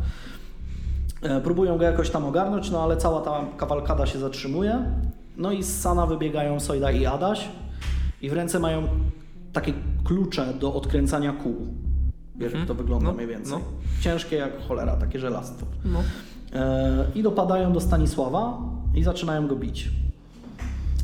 [1.21, 4.85] E, Próbują go jakoś tam ogarnąć, no ale cała ta kawalkada się zatrzymuje.
[5.37, 7.47] No i z Sana wybiegają Sojda i Adaś
[8.21, 8.83] i w ręce mają
[9.53, 11.55] takie klucze do odkręcania kół.
[12.35, 13.53] Wiesz, jak to wygląda No, mniej więcej.
[13.53, 13.59] no.
[14.01, 15.65] Ciężkie jak cholera, takie żelastwo.
[15.85, 16.03] No.
[16.53, 18.57] E, I dopadają do Stanisława
[18.95, 19.89] i zaczynają go bić.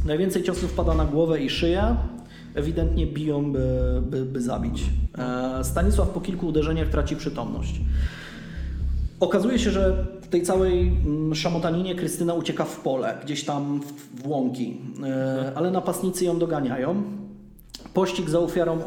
[0.05, 1.95] Najwięcej ciosów pada na głowę i szyję.
[2.55, 4.83] Ewidentnie biją, by, by, by zabić.
[5.17, 7.81] E, Stanisław po kilku uderzeniach traci przytomność.
[9.19, 14.21] Okazuje się, że w tej całej mm, szamotaninie Krystyna ucieka w pole, gdzieś tam w,
[14.23, 17.03] w łąki, e, ale napastnicy ją doganiają.
[17.93, 18.79] Pościg za ofiarą,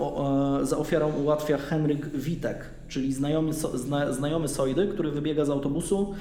[0.61, 6.14] e, za ofiarą ułatwia Henryk Witek, czyli znajomy, zna, znajomy Sojdy, który wybiega z autobusu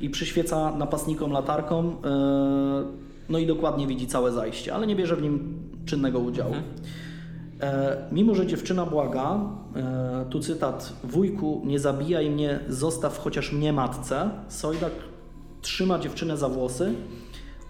[0.00, 2.84] i przyświeca napastnikom latarką, e,
[3.28, 6.54] no i dokładnie widzi całe zajście, ale nie bierze w nim czynnego udziału.
[7.60, 9.40] E, mimo, że dziewczyna błaga,
[10.30, 14.92] tu cytat, wujku, nie zabijaj mnie, zostaw chociaż mnie matce, Sojdak
[15.62, 16.92] trzyma dziewczynę za włosy,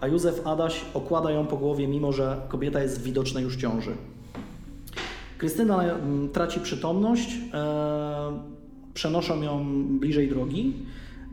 [0.01, 3.91] a Józef Adaś okłada ją po głowie, mimo że kobieta jest w widocznej już ciąży.
[5.37, 8.39] Krystyna mm, traci przytomność, e,
[8.93, 9.65] przenoszą ją
[9.99, 10.73] bliżej drogi,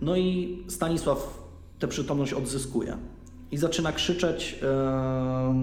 [0.03, 1.45] no i Stanisław
[1.79, 2.97] tę przytomność odzyskuje.
[3.53, 5.55] I zaczyna krzyczeć, e,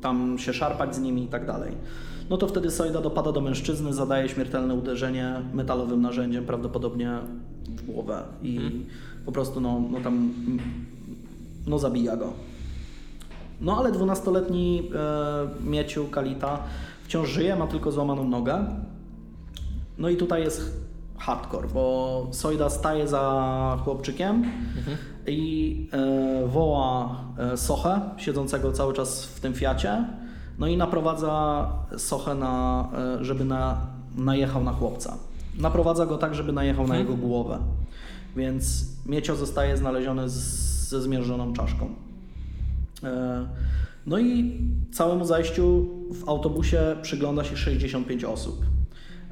[0.00, 1.72] tam się szarpać z nimi i tak dalej.
[2.30, 7.18] No to wtedy Sojda dopada do mężczyzny, zadaje śmiertelne uderzenie metalowym narzędziem, prawdopodobnie
[7.68, 8.58] w głowę i
[9.26, 10.32] po prostu no, no tam
[11.66, 12.32] no zabija go.
[13.60, 16.62] No ale 12-letni e, Mieciu Kalita
[17.10, 18.64] wciąż żyje, ma tylko złamaną nogę.
[19.98, 20.86] No i tutaj jest
[21.18, 24.44] hardcore, bo Sojda staje za chłopczykiem
[25.26, 30.04] i e, woła e, Sochę, siedzącego cały czas w tym Fiacie,
[30.58, 31.66] no i naprowadza
[31.98, 32.88] Sochę na,
[33.20, 35.16] e, żeby na, najechał na chłopca.
[35.58, 37.58] Naprowadza go tak, żeby najechał na jego głowę.
[38.36, 40.34] Więc Miecio zostaje znaleziony z,
[40.88, 41.88] ze zmierzoną czaszką.
[43.04, 43.46] E,
[44.06, 44.58] No i
[44.92, 48.66] całemu zajściu w autobusie przygląda się 65 osób.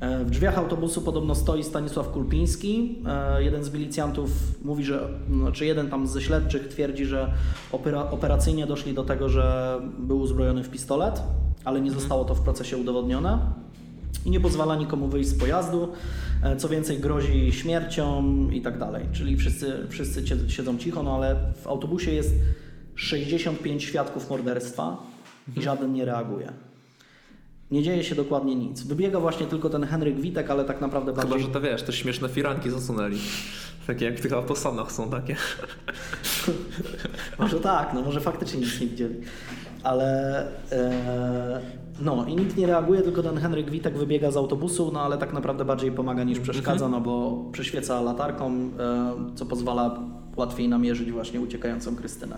[0.00, 2.98] E, W drzwiach autobusu podobno stoi Stanisław Kulpiński.
[3.06, 4.30] E, Jeden z milicjantów
[4.64, 7.32] mówi, że, znaczy jeden tam ze śledczych twierdzi, że
[7.72, 11.22] opera, operacyjnie doszli do tego, że był uzbrojony w pistolet,
[11.64, 13.38] ale nie zostało to w procesie udowodnione
[14.24, 15.88] i nie pozwala nikomu wyjść z pojazdu.
[16.42, 19.06] E, Co więcej, grozi śmiercią i tak dalej.
[19.12, 22.34] Czyli wszyscy, wszyscy siedzą cicho, no ale w autobusie jest
[22.98, 24.96] 65 świadków morderstwa
[25.56, 26.52] i żaden nie reaguje.
[27.70, 28.82] Nie dzieje się dokładnie nic.
[28.82, 31.32] Wybiega właśnie tylko ten Henryk Witek, ale tak naprawdę bardziej...
[31.32, 33.18] Chyba, że to wiesz, te śmieszne firanki zasunęli.
[33.86, 35.36] Takie jak w tych autosanach są takie.
[37.38, 39.14] Może tak, no może faktycznie nic nie widzieli.
[39.82, 40.40] Ale
[40.72, 41.60] e,
[42.00, 45.32] no i nikt nie reaguje, tylko ten Henryk Witek wybiega z autobusu, no ale tak
[45.32, 48.70] naprawdę bardziej pomaga niż przeszkadza, no bo przyświeca latarką, e,
[49.34, 49.98] co pozwala
[50.36, 52.36] łatwiej namierzyć właśnie uciekającą Krystynę.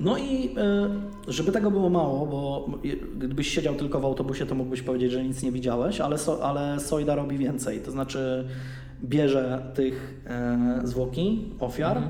[0.00, 0.90] No i e,
[1.28, 2.70] żeby tego było mało, bo
[3.18, 6.80] gdybyś siedział tylko w autobusie, to mógłbyś powiedzieć, że nic nie widziałeś, ale, so, ale
[6.80, 7.80] Sojda robi więcej.
[7.80, 8.44] To znaczy
[9.04, 12.02] bierze tych e, zwłoki ofiar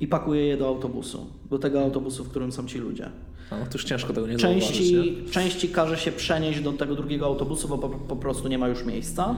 [0.00, 1.26] i pakuje je do autobusu.
[1.50, 3.10] Do tego autobusu, w którym są ci ludzie.
[3.50, 4.76] No to już ciężko tego nie zauważyć, nie?
[4.76, 8.68] Części, części każe się przenieść do tego drugiego autobusu, bo po, po prostu nie ma
[8.68, 9.34] już miejsca.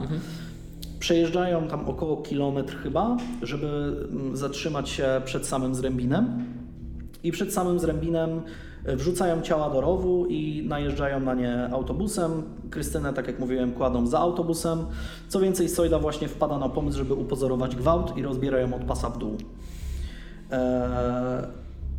[0.99, 3.67] Przejeżdżają tam około kilometr chyba, żeby
[4.11, 6.45] mm, zatrzymać się przed samym Zrębinem.
[7.25, 8.41] I przed samym Zrębinem
[8.85, 12.31] e, wrzucają ciała do rowu i najeżdżają na nie autobusem.
[12.69, 14.79] Krystynę, tak jak mówiłem, kładą za autobusem.
[15.27, 19.09] Co więcej, Sojda właśnie wpada na pomysł, żeby upozorować gwałt i rozbiera ją od pasa
[19.09, 19.37] w dół.
[20.51, 20.59] Eee,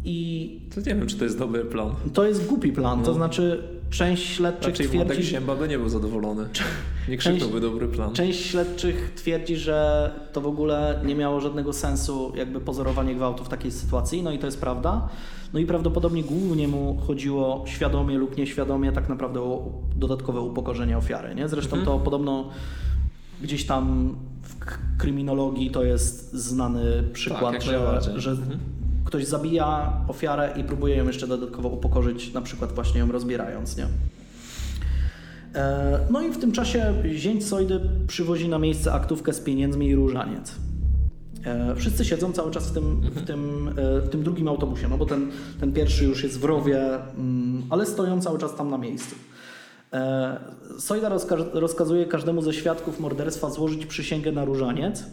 [0.04, 1.90] I To nie wiem, czy to jest dobry plan.
[2.14, 3.14] to jest głupi plan, to No.
[3.14, 6.48] znaczy część śledczych Raczej Władek twierdzi, by nie był zadowolony.
[7.08, 8.12] Nie krzyknąłby dobry plan.
[8.12, 13.48] część śledczych twierdzi, że to w ogóle nie miało żadnego sensu jakby pozorowanie gwałtu w
[13.48, 15.08] takiej sytuacji, no i to jest prawda.
[15.52, 21.34] No i prawdopodobnie głównie mu chodziło świadomie lub nieświadomie tak naprawdę o dodatkowe upokorzenie ofiary,
[21.34, 21.48] nie?
[21.48, 22.50] Zresztą to podobno
[23.42, 24.56] gdzieś tam w
[24.98, 28.36] kryminologii to jest znany przykład, jak że, że
[29.06, 33.86] ktoś zabija ofiarę i próbuje ją jeszcze dodatkowo upokorzyć, na przykład właśnie ją rozbierając, nie?
[35.54, 39.94] E, No i w tym czasie zięć Sojdy przywozi na miejsce aktówkę z pieniędzmi i
[39.94, 40.54] różaniec.
[41.44, 44.98] E, Wszyscy siedzą cały czas w tym, w tym, e, w tym drugim autobusie, no
[44.98, 45.30] bo ten,
[45.60, 49.14] ten pierwszy już jest w rowie, mm, ale stoją cały czas tam na miejscu.
[50.78, 55.04] Sojda rozka- rozkazuje każdemu ze świadków morderstwa złożyć przysięgę na różaniec,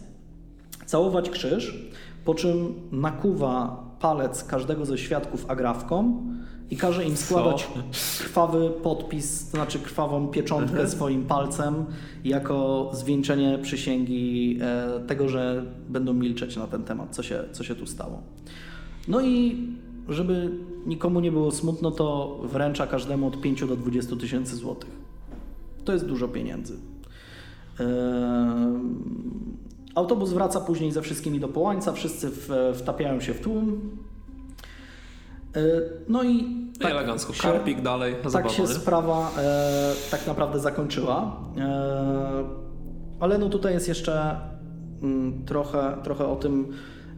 [0.86, 1.78] całować krzyż,
[2.24, 6.22] po czym nakuwa palec każdego ze świadków agrafką
[6.70, 7.68] i każe im składać
[8.18, 11.84] krwawy podpis, to znaczy krwawą pieczątkę swoim palcem
[12.24, 17.74] jako zwieńczenie przysięgi e, tego, że będą milczeć na ten temat, co się, co się
[17.74, 18.22] tu stało.
[19.08, 19.66] No i
[20.08, 20.50] żeby
[20.86, 24.90] nikomu nie było smutno, to wręcza każdemu od 5 do 20 tysięcy złotych.
[25.84, 26.76] To jest dużo pieniędzy.
[29.94, 33.80] Autobus wraca później ze wszystkimi do Połańca, wszyscy w, wtapiają się w tłum.
[35.56, 35.60] E,
[36.08, 36.44] No i
[36.80, 37.32] Tak elegancko.
[37.32, 38.14] się- Karpik dalej.
[38.22, 38.68] tak zabawa, się nie?
[38.68, 41.36] sprawa e, tak naprawdę zakończyła.
[41.58, 42.44] E,
[43.20, 44.36] ale no tutaj jest jeszcze
[45.02, 46.72] mm, trochę, trochę o tym,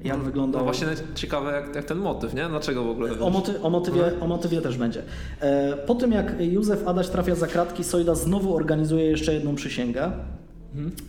[0.04, 0.60] jak wyglądał.
[0.60, 2.48] No właśnie ciekawe jak, jak ten motyw, nie?
[2.48, 3.20] Dlaczego w ogóle?
[3.20, 5.02] O, moty, o, motywie, o motywie też będzie.
[5.40, 10.10] E, po tym jak Józef Adaś trafia za kratki, Sojda znowu organizuje jeszcze jedną przysięgę.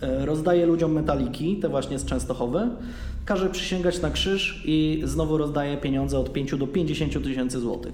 [0.02, 2.70] E, rozdaje ludziom metaliki, te właśnie z Częstochowy.
[3.26, 7.94] Każe przysięgać na krzyż i znowu rozdaje pieniądze od 5 do 50 tysięcy złotych.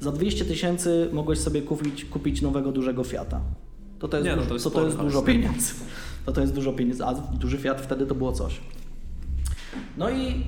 [0.00, 3.40] Za 200 tysięcy mogłeś sobie kupić, kupić nowego dużego Fiata.
[3.98, 5.74] To to jest, Nie, no dużo, to jest to, to jest dużo pieniędzy.
[6.26, 8.60] To to jest dużo pieniędzy, a duży Fiat wtedy to było coś.
[9.98, 10.44] No i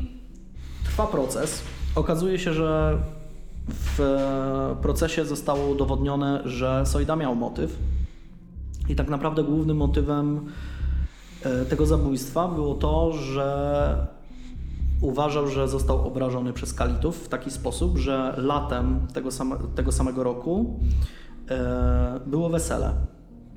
[0.85, 1.63] trwa proces.
[1.95, 2.99] Okazuje się, że
[3.69, 7.77] w e, procesie zostało udowodnione, że Sojda miał motyw.
[8.89, 10.41] I tak naprawdę głównym motywem
[11.43, 14.07] e, tego zabójstwa było to, że
[15.01, 20.23] uważał, że został obrażony przez kalitów w taki sposób, że latem tego, same, tego samego
[20.23, 20.81] roku
[21.51, 22.93] e, było wesele.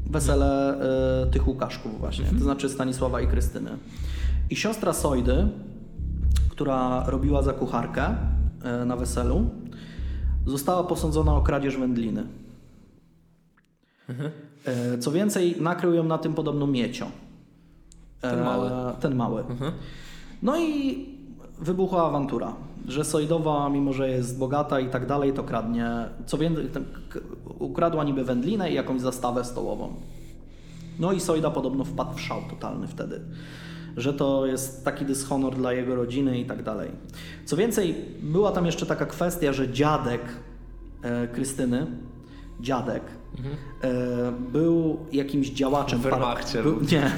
[0.09, 0.79] Wesele
[1.23, 3.71] e, tych Łukaszków właśnie, to znaczy Stanisława i Krystyny.
[4.49, 5.47] I siostra Sojdy,
[6.49, 8.15] która robiła za kucharkę
[8.85, 9.49] na weselu,
[10.45, 12.23] została posądzona o kradzież wędliny.
[14.09, 14.48] E,
[14.99, 17.07] Co więcej, nakrył ją na tym podobno miecio.
[18.21, 18.69] Ten mały.
[18.99, 19.43] Ten mały.
[20.43, 21.05] No i
[21.59, 22.53] wybuchła awantura,
[22.87, 25.89] że Sojdowa, mimo że jest bogata i tak dalej, to kradnie.
[26.25, 26.69] Co więcej,
[27.59, 29.93] ukradła niby wędlinę i jakąś zastawę stołową.
[30.99, 33.21] No i Sojda podobno wpadł w szał totalny wtedy,
[33.97, 36.91] że to jest taki dyshonor dla jego rodziny i tak dalej.
[37.45, 40.21] Co więcej, była tam jeszcze taka kwestia, że dziadek
[41.01, 41.87] e, Krystyny,
[42.59, 43.03] dziadek,
[43.83, 43.91] e,
[44.51, 45.99] był jakimś działaczem.
[45.99, 47.11] Wehrmachcie był, nie,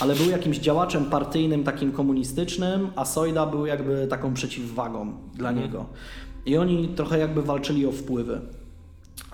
[0.00, 5.66] ale był jakimś działaczem partyjnym, takim komunistycznym, a Sojda był jakby taką przeciwwagą dla Mhm.
[5.66, 5.86] niego.
[6.46, 8.40] I oni trochę jakby walczyli o wpływy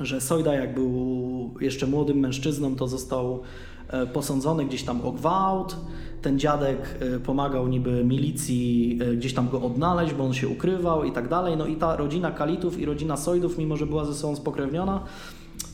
[0.01, 3.41] że Sojda jak był jeszcze młodym mężczyzną, to został
[3.89, 5.77] e, posądzony gdzieś tam o gwałt.
[6.23, 11.13] Ten dziadek e, pomagał niby milicji gdzieś tam go odnaleźć, bo on się ukrywał i
[11.13, 11.57] tak dalej.
[11.57, 15.01] No i ta rodzina Kalitów i rodzina Sojdów, mimo że była ze sobą spokrewniona,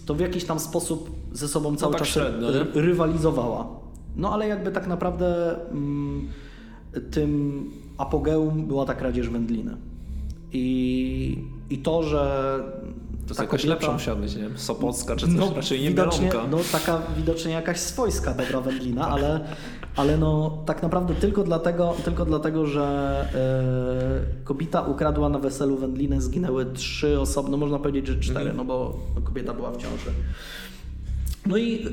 [0.06, 3.66] to w jakiś tam sposób ze sobą cały tak czas średnio, ry- rywalizowała.
[4.16, 6.28] No ale jakby tak naprawdę mm,
[7.10, 7.64] tym
[7.98, 9.76] apogeum była ta kradzież wędliny.
[10.52, 11.38] I,
[11.70, 12.58] i to, że
[13.26, 16.30] To jest jakaś lepsza musiała być, nie wiem, Sopocka czy coś, no, raczej nie widocznie,
[16.50, 19.40] no taka widocznie jakaś swojska dobra wędlina, ale,
[19.96, 22.84] ale no tak naprawdę tylko dlatego, tylko dlatego że
[23.34, 28.64] e, kobieta ukradła na weselu wędlinę, zginęły trzy osoby, no można powiedzieć, że cztery, no
[28.64, 30.10] bo kobieta była w ciąży.
[31.46, 31.86] No i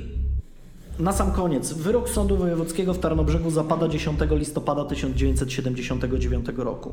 [0.99, 6.91] na sam koniec, wyrok Sądu Wojewódzkiego w Tarnobrzegu zapada 10 listopada 1979 roku.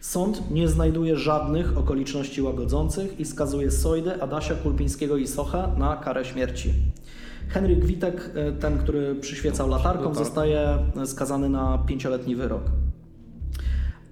[0.00, 6.24] Sąd nie znajduje żadnych okoliczności łagodzących i skazuje Sojdę, Adasia, Kulpińskiego i Socha na karę
[6.24, 6.74] śmierci.
[7.48, 12.62] Henryk Witek, e, ten, który przyświecał latarką, zostaje skazany na pięcioletni wyrok.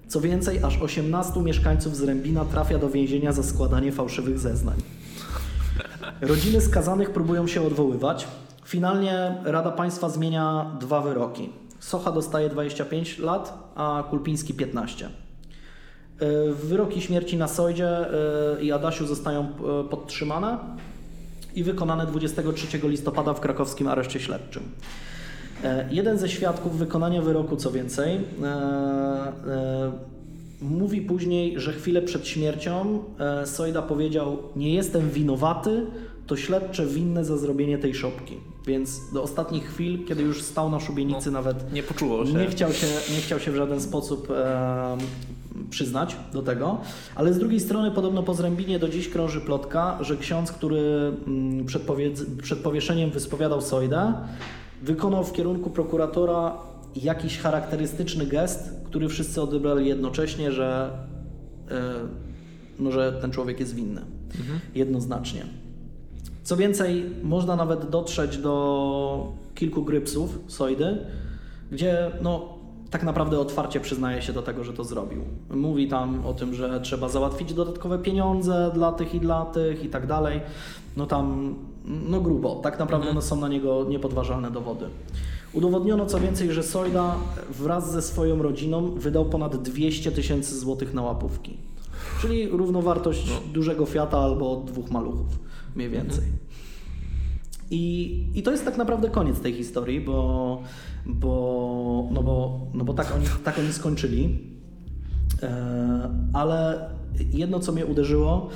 [0.07, 4.77] Co więcej, aż 18 mieszkańców z Rębina trafia do więzienia za składanie fałszywych zeznań.
[6.21, 8.27] Rodziny skazanych próbują się odwoływać.
[8.65, 11.49] Finalnie Rada Państwa zmienia dwa wyroki.
[11.79, 15.05] Socha dostaje 25 lat, a Kulpiński 15.
[15.05, 15.09] E,
[16.53, 20.57] Wyroki śmierci na Sojdzie e, i Adasiu zostają e, podtrzymane
[21.55, 24.63] i wykonane 23 listopada w krakowskim areszcie śledczym.
[25.63, 29.91] E, Jeden ze świadków wykonania wyroku, co więcej, e, e,
[30.61, 33.03] mówi później, że chwilę przed śmiercią
[33.45, 35.85] Sojda powiedział: Nie jestem winowaty,
[36.27, 38.37] to śledcze winne za zrobienie tej szopki.
[38.67, 42.33] Więc do ostatnich chwil, kiedy już stał na szubienicy, nawet Nie poczuło się.
[42.33, 44.97] nie chciał się, nie chciał się w żaden sposób e,
[45.69, 46.77] przyznać do tego,
[47.15, 51.65] ale z drugiej strony podobno po Zrębinie do dziś krąży plotka, że ksiądz, który mm,
[51.65, 51.83] przed,
[52.41, 54.13] przed powieszeniem wyspowiadał Sojdę,
[54.81, 56.57] wykonał w kierunku prokuratora
[56.95, 60.89] jakiś charakterystyczny gest, który wszyscy odebrali jednocześnie, że,
[61.71, 61.93] e,
[62.79, 64.01] no, że ten człowiek jest winny.
[64.75, 65.45] Jednoznacznie.
[66.43, 70.97] Co więcej, można nawet dotrzeć do kilku grypsów Soidy,
[71.71, 72.52] gdzie no,
[72.93, 75.21] tak naprawdę otwarcie przyznaje się do tego, że to zrobił.
[75.49, 79.89] Mówi tam o tym, że trzeba załatwić dodatkowe pieniądze dla tych i dla tych i
[79.89, 80.41] tak dalej.
[80.97, 82.55] No tam, no grubo.
[82.55, 83.15] Tak naprawdę Mhm.
[83.15, 84.85] no, są na niego niepodważalne dowody.
[85.53, 87.15] Udowodniono co więcej, że Sojda
[87.49, 91.57] wraz ze swoją rodziną wydał ponad 200 tysięcy złotych na łapówki.
[92.21, 95.27] Czyli równowartość dużego Fiata albo dwóch maluchów,
[95.75, 96.23] mniej więcej.
[97.71, 100.61] I, I to jest tak naprawdę koniec tej historii, bo,
[101.05, 104.39] bo, no bo, no bo tak, oni, tak oni skończyli.
[105.43, 106.89] E, ale
[107.33, 108.49] jedno, co mnie uderzyło,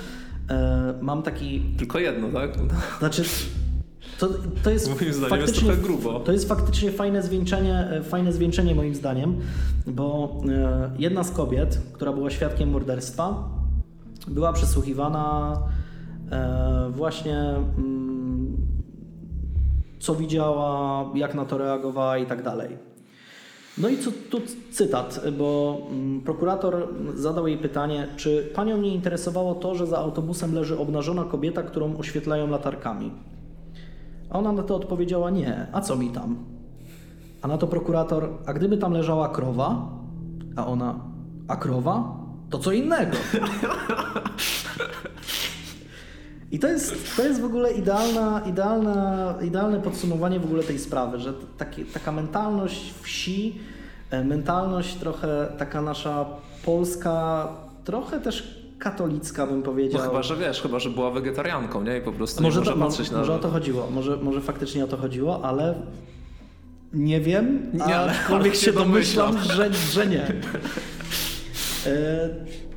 [0.50, 2.52] e, mam taki Tylko jedno, tak?
[3.00, 3.24] znaczy,
[4.20, 4.30] to,
[4.64, 6.20] to jest Moim zdaniem jest faktycznie, trochę grubo.
[6.20, 9.40] To jest faktycznie fajne zwieńczenie, e, fajne zwieńczenie moim zdaniem,
[9.88, 10.42] bo
[11.00, 13.50] jedna z kobiet, która była świadkiem morderstwa,
[14.28, 15.58] była przesłuchiwana
[16.90, 17.40] właśnie
[17.78, 18.07] mm,
[20.00, 22.78] co widziała, jak na to reagowała i tak dalej.
[23.78, 24.42] No i co, tu
[24.72, 30.56] cytat, bo mm, prokurator zadał jej pytanie, czy panią nie interesowało to, że za autobusem
[30.56, 33.12] leży obnażona kobieta, którą oświetlają latarkami?
[34.30, 36.36] A ona na to odpowiedziała nie, a co mi tam?
[37.42, 39.90] A na to prokurator, a gdyby tam leżała krowa?
[40.56, 41.00] A ona,
[41.48, 42.18] a krowa?
[42.50, 43.18] To co innego.
[46.52, 51.20] I to jest, to jest w ogóle idealna, idealna, idealne podsumowanie w ogóle tej sprawy,
[51.20, 53.60] że taki, taka mentalność wsi,
[54.12, 56.26] e, mentalność trochę taka nasza
[56.66, 57.48] polska,
[57.84, 60.02] trochę też katolicka bym No powiedział.
[60.02, 61.98] chyba, że wiesz, chyba, że była wegetarianką, nie?
[61.98, 63.18] I po prostu może, to, może mo- patrzeć na...
[63.18, 65.76] może o to chodziło, może, może faktycznie o to chodziło, ale
[66.94, 69.58] nie wiem, Nie, ale- aczkolwiek się domyślam, domyślam.
[69.58, 70.28] że, że nie.
[71.86, 72.30] E,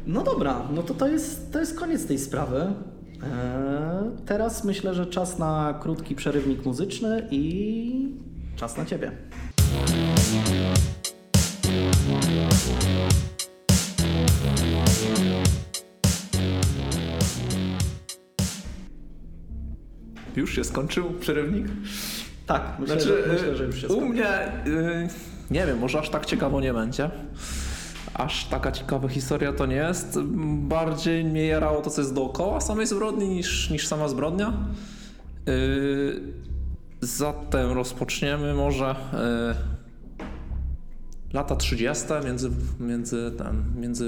[0.07, 2.73] no dobra, no to to jest, to jest koniec tej sprawy.
[3.23, 8.15] E, teraz myślę, że czas na krótki przerywnik muzyczny i
[8.57, 9.13] czas na Ciebie.
[20.37, 21.67] Już się skończył przerywnik?
[22.47, 24.09] Tak, myślę, Znaczy, że, myślę, że już się u skończy.
[24.13, 25.09] mnie, y,
[25.51, 27.11] nie wiem, może aż tak ciekawo nie będzie.
[28.25, 30.19] Aż taka ciekawa historia to nie jest.
[30.69, 34.53] Bardziej mnie jarało to, co jest dookoła samej zbrodni niż, niż sama zbrodnia.
[35.49, 36.21] Y,
[37.01, 38.95] zatem rozpoczniemy może y,
[41.35, 42.05] lata 30.
[42.25, 42.51] między,
[42.81, 44.05] między ten, między,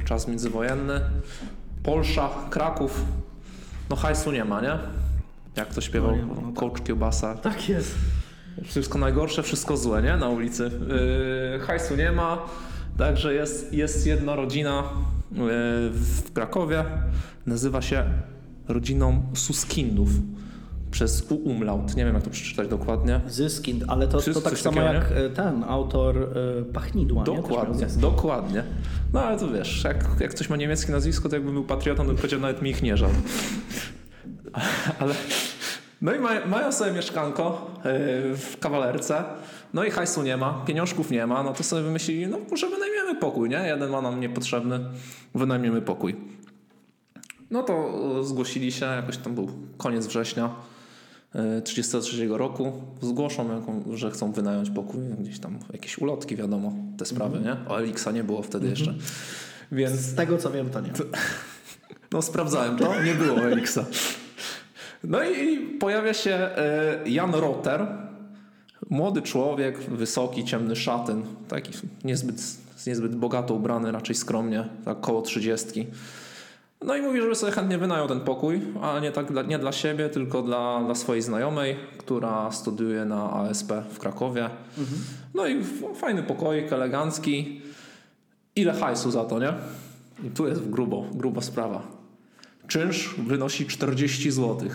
[0.00, 1.00] y, czas międzywojenny.
[1.82, 3.04] Polsza, Kraków.
[3.90, 4.78] No hajsu nie ma, nie?
[5.56, 6.54] Jak to śpiewał No ma, no tak.
[6.54, 7.34] coach Kiełbasa.
[7.34, 7.94] Tak jest.
[8.64, 10.16] Wszystko najgorsze, wszystko złe, nie?
[10.16, 10.70] Na ulicy.
[11.52, 12.38] Yy, hajsu nie ma,
[12.98, 14.84] także jest, jest jedna rodzina
[15.32, 15.38] yy,
[15.90, 16.84] w Krakowie.
[17.46, 18.04] Nazywa się
[18.68, 20.08] rodziną Suskindów.
[20.90, 21.96] Przez U umlaut.
[21.96, 23.20] Nie wiem, jak to przeczytać dokładnie.
[23.28, 27.36] Zyskind, ale to, to tak samo jak e, ten autor e, Pachnidła, nie?
[27.36, 28.62] Dokładnie, dokładnie.
[29.12, 32.14] No ale to wiesz, jak, jak ktoś ma niemieckie nazwisko, to jakby był patriotą, to
[32.14, 33.10] powiedział nawet mi ich nie żal.
[35.00, 35.14] Ale...
[36.02, 37.70] No i ma, mają sobie mieszkanko
[38.34, 39.24] w kawalerce,
[39.76, 43.14] no i hajsu nie ma, pieniążków nie ma, no to sobie wymyślili, no może wynajmiemy
[43.14, 43.56] pokój, nie?
[43.66, 44.80] Jeden ma nam niepotrzebny,
[45.34, 46.16] wynajmiemy pokój.
[47.50, 47.74] No to
[48.20, 50.54] e, zgłosili się, jakoś tam był koniec września
[51.34, 52.72] e, 33 roku.
[53.00, 53.62] Zgłoszą,
[53.94, 57.56] że chcą wynająć pokój, gdzieś tam jakieś ulotki, wiadomo, te sprawy, nie?
[57.68, 58.94] O Elixa nie było wtedy jeszcze.
[59.72, 60.92] Więc Z tego co wiem, to nie.
[62.12, 63.84] no sprawdzałem to, nie było Elixa.
[65.04, 68.05] No i pojawia się e, Jan Rotter,
[68.90, 71.72] młody człowiek, wysoki, ciemny szatyn, taki
[72.04, 72.36] niezbyt,
[72.86, 75.86] niezbyt bogato ubrany, raczej skromnie, tak koło trzydziestki.
[76.84, 79.72] No i mówi, żeby sobie chętnie wynajął ten pokój, a nie, tak dla, nie dla
[79.72, 84.50] siebie, tylko dla, dla swojej znajomej, która studiuje na ASP w Krakowie.
[85.34, 85.64] No i
[85.94, 87.60] fajny pokoik, elegancki.
[88.56, 89.52] Ile hajsu za to, nie?
[90.24, 91.82] I tu jest grubo, gruba sprawa.
[92.68, 94.68] Czynsz wynosi 40 zł.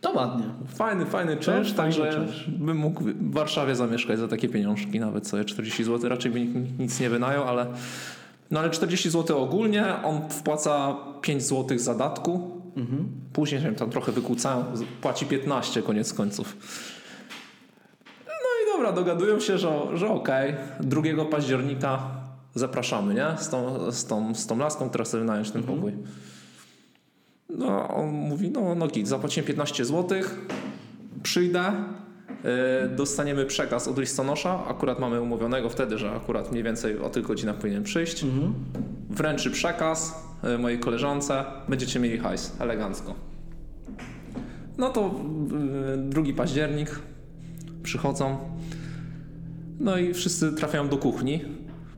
[0.00, 0.44] To ładnie.
[0.66, 5.84] Fajny, fajny czynsz, także bym mógł w Warszawie zamieszkać za takie pieniążki, nawet sobie 40
[5.84, 6.10] zł.
[6.10, 7.66] Raczej by nikt nic nie wynajął, ale,
[8.50, 12.60] no ale 40 zł ogólnie, on wpłaca 5 zł zadatku.
[13.32, 14.64] Później się tam trochę wykłócają,
[15.00, 16.56] płaci 15 koniec końców.
[18.26, 18.32] No
[18.64, 22.02] i dobra, dogadują się, że, że okej, 2 października
[22.54, 23.26] zapraszamy, nie?
[23.38, 25.92] Z tą, z tą, z tą laską, która chce wynająć ten pokój.
[27.58, 30.18] No, on mówi, no, no git, zapłacimy 15 zł,
[31.22, 31.72] przyjdę,
[32.28, 37.24] yy, dostaniemy przekaz od listonosza, akurat mamy umówionego wtedy, że akurat mniej więcej o tych
[37.24, 38.24] godzinach powinien przyjść.
[39.10, 43.14] Wręczy przekaz yy, mojej koleżance, będziecie mieli hajs, elegancko.
[44.78, 45.14] No to
[45.96, 46.98] yy, 2 październik
[47.82, 48.38] przychodzą.
[49.80, 51.44] No i wszyscy trafiają do kuchni,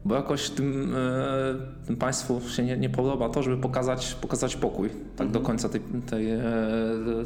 [0.04, 4.90] bo jakoś tym, e, tym państwu się nie, nie, podoba to, żeby pokazać, pokazać pokój.
[5.16, 5.80] Tak do końca tej,
[6.10, 6.42] tej, e,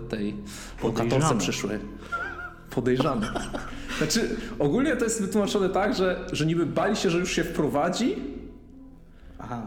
[0.09, 0.35] tej
[0.85, 1.79] lokatorce przyszłej.
[2.71, 3.33] Podejrzane.
[3.99, 8.17] Znaczy, ogólnie to jest wytłumaczone tak, że, że niby bali się, że już się wprowadzi.
[9.39, 9.67] Aha.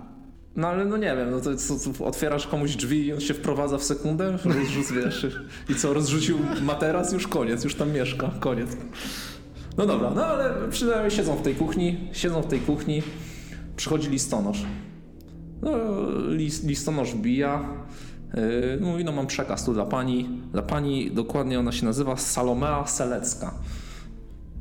[0.55, 3.84] No ale no nie wiem, no to otwierasz komuś drzwi i on się wprowadza w
[3.84, 5.28] sekundę, rozrzuc, wiesz,
[5.70, 8.70] i co, rozrzucił materac, już koniec, już tam mieszka, koniec.
[9.80, 13.03] No dobra, no ale przynajmniej siedzą w tej kuchni, siedzą w tej kuchni,
[13.75, 14.65] przychodzi listonosz.
[15.61, 15.71] No,
[16.27, 17.63] list, listonosz bija,
[18.34, 22.88] yy, mówi, no mam przekaz tu dla pani, dla pani, dokładnie ona się nazywa Salomea
[22.88, 23.53] Selecka.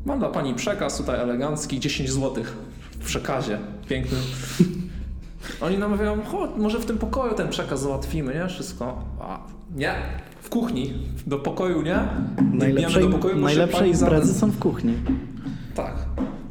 [0.06, 2.44] Mam dla pani przekaz tutaj elegancki, 10 zł
[2.90, 3.58] w przekazie,
[3.88, 4.20] pięknym.
[5.60, 8.48] Oni namawiają, chodź, może w tym pokoju ten przekaz załatwimy, nie?
[8.48, 9.04] Wszystko.
[9.20, 9.38] A,
[9.76, 9.94] nie,
[10.49, 10.92] w kuchni.
[11.26, 11.99] Do pokoju nie.
[12.53, 14.94] Najlepsze, do pokoju, najlepsze imprezy są w kuchni.
[15.74, 15.94] Tak.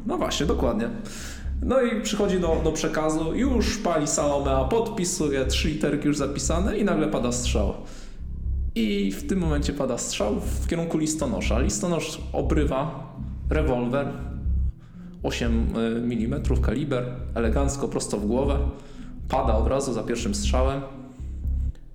[0.06, 0.88] No właśnie, dokładnie.
[1.62, 6.84] No i przychodzi do, do przekazu, już pali Salomea, podpisuje, trzy literki już zapisane i
[6.84, 7.74] nagle pada strzał.
[8.74, 11.60] I w tym momencie pada strzał w kierunku listonosza.
[11.60, 13.12] Listonosz obrywa
[13.50, 14.08] rewolwer
[15.22, 15.66] 8
[16.10, 18.58] mm kaliber, elegancko, prosto w głowę.
[19.28, 20.80] Pada od razu za pierwszym strzałem.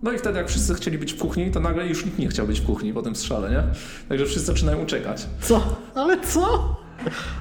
[0.04, 2.48] No i wtedy jak wszyscy chcieli być w kuchni, to nagle już nikt nie chciał
[2.48, 3.64] być w kuchni po tym strzale, nie?
[4.10, 5.28] Także wszyscy zaczynają uciekać.
[5.42, 5.78] Co?
[5.96, 6.76] Ale co?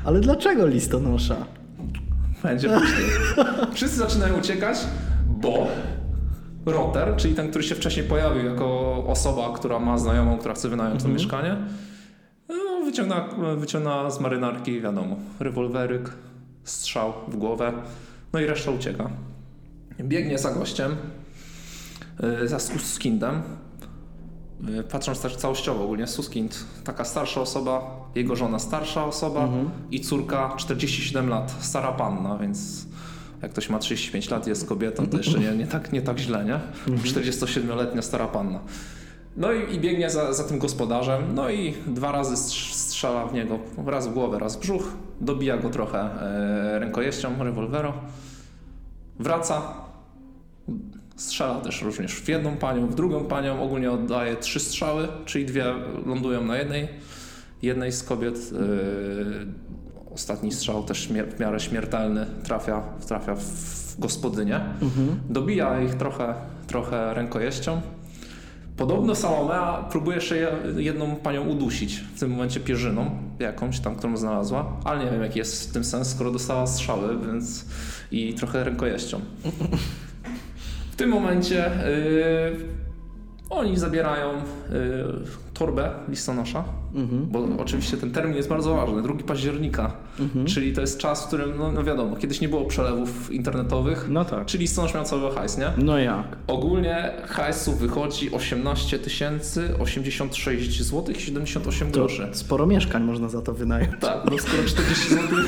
[0.05, 1.37] Ale dlaczego listonosza?
[2.43, 3.07] Będzie później.
[3.75, 4.79] Wszyscy zaczynają uciekać,
[5.27, 5.67] bo
[6.67, 10.95] Roter, czyli ten, który się wcześniej pojawił jako osoba, która ma znajomą, która chce wynająć
[10.95, 11.13] mhm.
[11.13, 11.57] to mieszkanie,
[12.49, 16.11] no, wyciąga z marynarki, wiadomo, rewolweryk,
[16.65, 17.73] strzał w głowę,
[18.33, 19.11] no i reszta ucieka.
[20.01, 20.97] Biegnie za gościem,
[22.45, 23.43] za Suskindem.
[24.69, 29.71] E, patrząc też całościowo ogólnie, Suskind, taka starsza osoba, jego żona starsza osoba mhm.
[29.91, 32.87] i córka 47 lat, stara panna, więc
[33.43, 36.45] jak ktoś ma 35 lat jest kobietą, to jeszcze nie, nie, tak, nie tak źle,
[36.45, 36.61] nie?
[36.97, 38.03] 47-letnia mhm.
[38.03, 38.61] stara panna.
[39.37, 43.59] No i, i biegnie za, za, tym gospodarzem, no i dwa razy strzela w niego,
[43.87, 44.83] raz w głowę, raz w brzuch,
[45.21, 47.93] dobija go trochę e, rękojeścią rewolwero,
[49.19, 49.63] wraca,
[51.23, 53.63] Strzela też również w jedną panią, w drugą panią.
[53.63, 55.65] Ogólnie oddaje trzy strzały, czyli dwie
[56.07, 56.89] lądują na jednej.
[57.63, 59.47] Jednej z kobiet yy,
[60.15, 64.61] ostatni strzał też w miarę śmiertelny trafia, trafia w gospodynię.
[64.83, 65.21] Mhm.
[65.31, 66.35] Dobija ich trochę,
[66.67, 67.81] trochę rękojeścią.
[68.77, 70.37] Podobno Salomea próbuje jeszcze
[70.77, 75.39] jedną panią udusić, w tym momencie pierzyną jakąś tam, którą znalazła, ale nie wiem jaki
[75.39, 77.65] jest w tym sens, skoro dostała strzały, więc
[78.11, 79.21] i trochę rękojeścią.
[80.93, 82.57] W tym momencie yy,
[83.51, 84.29] oni zabierają
[85.63, 87.27] yy, torbę listonosza, mhm.
[87.27, 90.47] bo oczywiście ten termin jest bardzo ważny, 2 października, mhm.
[90.47, 94.25] czyli to jest czas, w którym, no, no, wiadomo, kiedyś nie było przelewów internetowych, no
[94.25, 94.47] tak.
[94.47, 95.73] czyli listonosz miał cały hajs, nie?
[95.79, 96.37] No jak?
[96.47, 102.29] Ogólnie hajsu wychodzi 18 tysięcy 86 zł 78 to groszy.
[102.33, 103.91] Sporo mieszkań można za to wynająć.
[104.01, 105.39] Tak, no skoro 40 zł,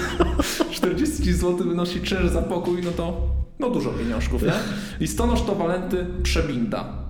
[0.70, 3.20] 40 zł wynosi czynsz za pokój, no to
[3.58, 4.52] no dużo pieniążków, nie?
[5.00, 7.03] Listonosz to Walenty Przebinda.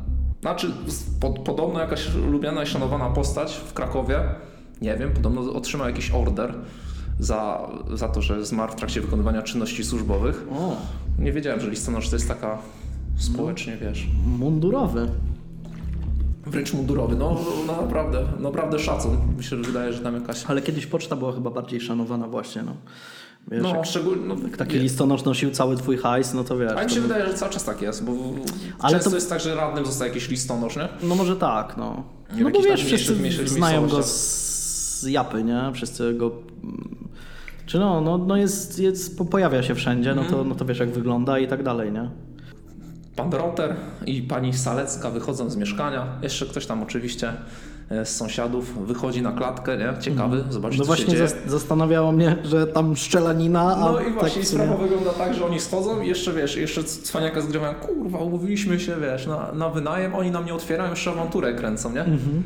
[0.44, 0.72] Znaczy,
[1.20, 4.20] pod, podobno jakaś lubiana i szanowana postać w Krakowie,
[4.82, 6.54] nie wiem, podobno otrzymał jakiś order
[7.18, 10.46] za, za to, że zmarł w trakcie wykonywania czynności służbowych.
[10.52, 10.76] O.
[11.18, 12.58] Nie wiedziałem, że listonosz to jest taka
[13.16, 14.06] społecznie, wiesz...
[14.38, 15.08] Mundurowy.
[16.46, 19.18] Wręcz mundurowy, no, no naprawdę, naprawdę szacun.
[19.36, 20.44] Myślę, że wydaje, że tam jakaś...
[20.46, 22.72] Ale kiedyś poczta była chyba bardziej szanowana właśnie, no.
[23.50, 26.72] Wiesz, no, jak, szczególnie, no, taki listonosz nosił cały twój hajs, no to wiesz.
[26.76, 28.12] A mi się wydaje, że cały czas tak jest, bo
[28.78, 29.16] Ale często to...
[29.16, 30.88] jest tak, że radnym zostaje jakiś listonosz, nie?
[31.02, 32.04] No może tak, no.
[32.38, 33.16] no bo wiesz, wszyscy
[33.48, 35.70] znają go z japy, nie?
[35.74, 36.32] Wszyscy go...
[37.66, 40.48] Czy no, no, no jest, jest, pojawia się wszędzie, no to, mhm.
[40.48, 42.10] no to wiesz jak wygląda i tak dalej, nie?
[43.16, 43.76] Pan Roter
[44.06, 46.06] i pani Salecka wychodzą z mieszkania.
[46.22, 47.32] Jeszcze ktoś tam oczywiście
[47.90, 50.00] z sąsiadów wychodzi na klatkę, nie?
[50.00, 50.52] Ciekawy, mhm.
[50.52, 51.14] zobaczyć No właśnie
[51.46, 56.00] zastanawiało mnie, że tam szczelanina, No i właśnie tak sprawa wygląda tak, że oni schodzą
[56.00, 60.46] i jeszcze, wiesz, jeszcze cwaniaka zgrywają, kurwa, umówiliśmy się, wiesz, na, na wynajem, oni nam
[60.46, 62.00] nie otwierają, jeszcze awanturę kręcą, nie?
[62.00, 62.42] Mhm.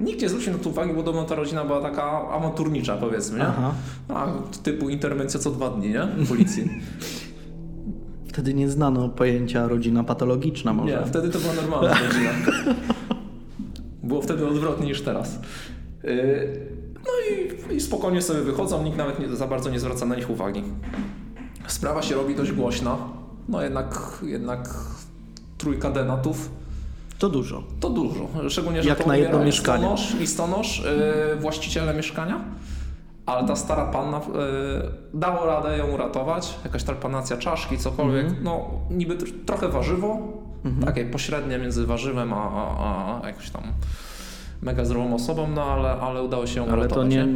[0.00, 3.46] Nikt nie zwrócił na to uwagi, bo podobno ta rodzina była taka awanturnicza, powiedzmy, nie?
[3.46, 3.74] Aha.
[4.08, 4.26] A,
[4.62, 6.26] typu interwencja co dwa dni, nie?
[6.28, 6.70] Policji.
[8.28, 11.00] Wtedy nie znano pojęcia rodzina patologiczna może.
[11.00, 12.30] Nie, wtedy to była normalna rodzina.
[14.08, 15.38] Było wtedy odwrotnie niż teraz.
[16.04, 16.60] Y,
[16.94, 20.30] no i, i spokojnie sobie wychodzą, nikt nawet nie, za bardzo nie zwraca na nich
[20.30, 20.62] uwagi.
[21.66, 22.96] Sprawa się robi dość głośna.
[23.48, 24.74] No jednak, jednak
[25.58, 26.50] trójka denatów
[27.18, 27.62] To dużo.
[27.80, 28.28] To dużo.
[28.48, 29.88] Szczególnie, że Jak to na jedno mieszkanie.
[29.90, 30.82] Listonosz, listonosz
[31.32, 32.44] yy, właściciele mieszkania.
[33.26, 36.54] Ale ta stara panna yy, dało radę ją uratować.
[36.64, 38.24] Jakaś trepanacja czaszki, cokolwiek.
[38.24, 38.44] Mhm.
[38.44, 40.18] No, niby tr- trochę warzywo,
[40.84, 43.62] takie pośrednie między warzywem a, a, a jakąś tam
[44.62, 47.04] mega zdrową osobą, no ale, ale udało się ją Ale uratować.
[47.04, 47.26] to nie,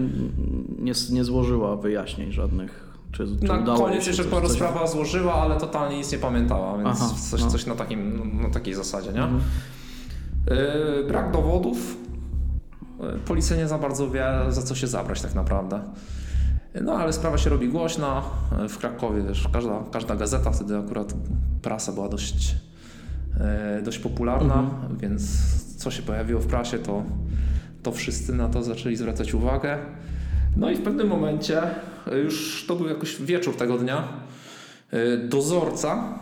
[0.79, 2.93] nie, nie złożyła wyjaśnień żadnych.
[3.13, 6.19] Czy, czy Na koniec się jeszcze coś- parę coś- sprawa złożyła, ale totalnie nic nie
[6.19, 7.51] pamiętała, więc Aha, coś, no.
[7.51, 9.23] coś na, takim, na takiej zasadzie, nie?
[9.23, 9.41] Mhm.
[10.51, 11.97] Yy, brak dowodów.
[13.01, 15.81] Yy, Policja nie za bardzo wie, za co się zabrać tak naprawdę.
[16.83, 18.23] No ale sprawa się robi głośna.
[18.63, 21.15] Yy, W Krakowie wiesz, każda, każda gazeta, wtedy akurat
[21.63, 22.57] prasa była dość,
[23.85, 24.97] dość popularna, Mhm.
[24.99, 25.23] więc
[25.77, 27.03] co się pojawiło w prasie, to,
[27.83, 29.79] to wszyscy na to zaczęli zwracać uwagę.
[30.57, 31.63] No i w pewnym momencie,
[32.13, 34.09] yy, już to był jakoś wieczór tego dnia,
[34.93, 36.19] yy, dozorca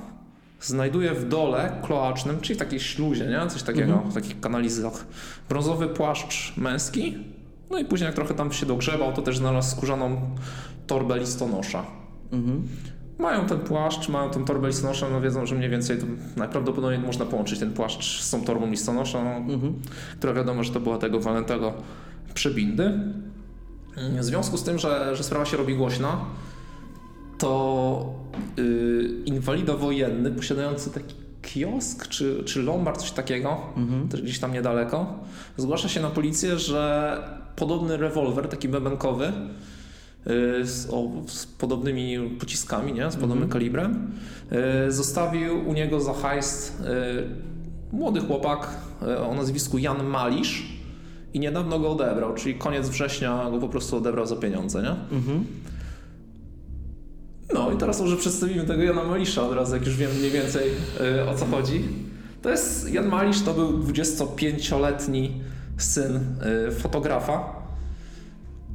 [0.60, 3.50] znajduje w dole kloacznym, czyli w takiej śluzie, nie?
[3.50, 4.10] coś takiego, Mhm.
[4.10, 5.06] w takich kanalizach,
[5.48, 7.16] brązowy płaszcz męski.
[7.70, 10.20] No i później jak trochę tam się dogrzebał, to też znalazł skórzaną
[10.86, 11.82] torbę listonosza.
[12.32, 12.62] Mhm.
[13.20, 15.98] Mają ten płaszcz, mają tą torbę listonosza, no wiedzą, że mniej więcej
[16.36, 19.74] najprawdopodobniej można połączyć ten płaszcz z tą torbą listonosza, no, Mhm.
[20.18, 21.72] która wiadomo, że to była tego walentego
[22.34, 22.92] przebindy.
[24.18, 26.16] W związku z tym, że, że sprawa się robi głośna,
[27.38, 28.14] to
[28.56, 34.08] yy, inwalida wojenny posiadający taki kiosk czy, czy lombard, coś takiego, Mhm.
[34.08, 35.14] też gdzieś tam niedaleko,
[35.56, 37.16] zgłasza się na policję, że
[37.56, 39.32] podobny rewolwer, taki bebenkowy,
[40.62, 43.10] z, o, z podobnymi pociskami, nie?
[43.10, 43.50] z podobnym Mhm.
[43.50, 44.10] kalibrem,
[44.84, 47.26] yy, zostawił u niego za hajs yy,
[47.92, 48.68] młody chłopak
[49.30, 50.66] o nazwisku Jan Malisz
[51.34, 55.16] i niedawno go odebrał, czyli koniec września go po prostu odebrał za pieniądze, nie?
[55.18, 55.44] Mhm.
[57.54, 60.68] No i teraz może przedstawimy tego Jana Malisza od razu, jak już wiem mniej więcej
[61.18, 61.84] y, o co chodzi.
[62.42, 65.40] To jest, Jan Malisz to był 25-letni
[65.76, 66.16] syn
[66.68, 67.59] y, fotografa.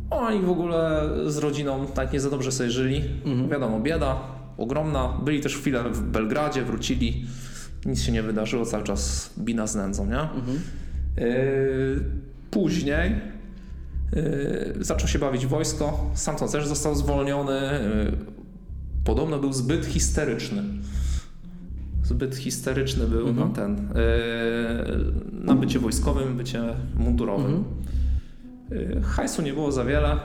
[0.10, 3.02] Oni w ogóle z rodziną tak nie za dobrze sobie żyli.
[3.26, 3.50] Mhm.
[3.50, 4.18] Wiadomo, bieda
[4.58, 5.18] ogromna.
[5.26, 7.26] Byli też chwilę w Belgradzie, wrócili.
[7.86, 10.20] Nic się nie wydarzyło, cały czas bina z nędzą, nie?
[10.22, 10.60] Mhm.
[11.18, 12.04] Yy,
[12.52, 13.12] Później
[14.14, 16.12] yy, zaczął się bawić wojsko.
[16.14, 17.54] Stamtąd też został zwolniony.
[18.06, 18.12] Yy,
[19.04, 20.64] Podobno był zbyt histeryczny.
[22.04, 23.50] Zbyt histeryczny był Mhm.
[23.50, 23.76] na ten.
[23.76, 26.64] Yy, na bycie wojskowym, bycie
[26.98, 27.64] mundurowym.
[28.72, 30.18] Yy, hajsu nie było za wiele.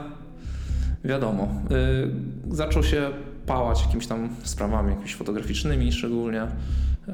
[1.03, 1.47] Wiadomo.
[1.69, 3.09] Yy, zaczął się
[3.45, 6.47] pałać jakimiś tam sprawami, jakimiś fotograficznymi szczególnie.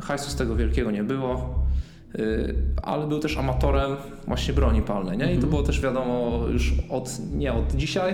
[0.01, 1.65] Hajsu z tego wielkiego nie było.
[2.17, 3.91] Yy, ale był też amatorem
[4.27, 5.23] właśnie broni palnej, nie?
[5.25, 5.49] I to Mhm.
[5.49, 8.13] było też wiadomo już od, nie od dzisiaj,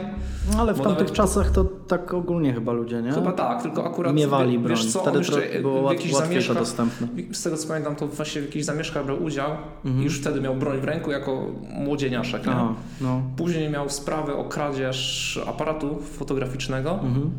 [0.54, 3.12] No, ale w tamtych nawet- czasach to tak ogólnie chyba ludzie, nie?
[3.12, 4.70] Chyba tak, tylko akurat Miewali broń.
[4.76, 7.08] wiesz co, Wtedy to było łatwiej to zamieszkach, dostępne.
[7.32, 9.50] z tego co pamiętam, to właśnie w jakichś zamieszkach brał udział
[9.86, 10.02] Mhm.
[10.02, 11.46] i już wtedy miał broń w ręku jako
[11.86, 12.46] młodzieniaszek.
[12.46, 12.52] Nie?
[12.52, 13.22] Aha, no.
[13.38, 17.32] Później miał sprawę o kradzież aparatu fotograficznego Mhm.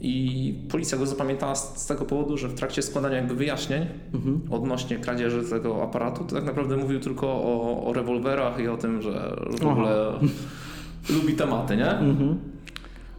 [0.00, 4.40] I policja go zapamiętała z, z tego powodu, że w trakcie składania jakby wyjaśnień Mhm.
[4.50, 9.02] odnośnie kradzieży tego aparatu, to tak naprawdę mówił tylko o, o rewolwerach i o tym,
[9.02, 9.70] że w Aha.
[9.72, 10.12] ogóle
[11.16, 11.90] lubi tematy, nie?
[11.90, 12.38] Mhm.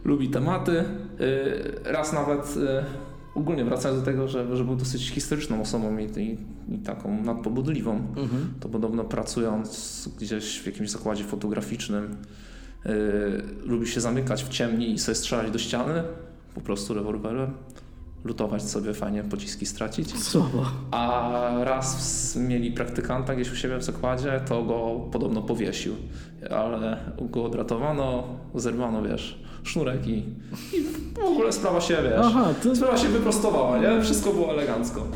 [0.04, 0.72] lubi tematy.
[0.72, 2.84] Yy, Raz nawet yy,
[3.34, 6.38] ogólnie wracając do tego, że, że był dosyć historyczną osobą i, i,
[6.74, 8.54] i taką nadpobudliwą, Mhm.
[8.60, 12.16] to podobno pracując gdzieś w jakimś zakładzie fotograficznym
[12.84, 12.92] yy,
[13.64, 16.02] lubi się zamykać w ciemni i sobie strzelać do ściany,
[16.54, 17.50] po prostu rewolwerem,
[18.24, 20.18] lutować sobie fajnie, pociski stracić.
[20.18, 20.64] Słabo.
[20.90, 21.30] A
[21.64, 25.94] raz mieli praktykanta gdzieś u siebie w zakładzie, to go podobno powiesił.
[26.50, 28.24] Ale go odratowano,
[28.54, 30.18] zerwano, wiesz, sznurek i,
[30.72, 30.82] i
[31.14, 32.76] w ogóle sprawa się, wiesz, Aha, to...
[32.76, 34.02] sprawa się wyprostowała, nie?
[34.02, 35.06] Wszystko było elegancko.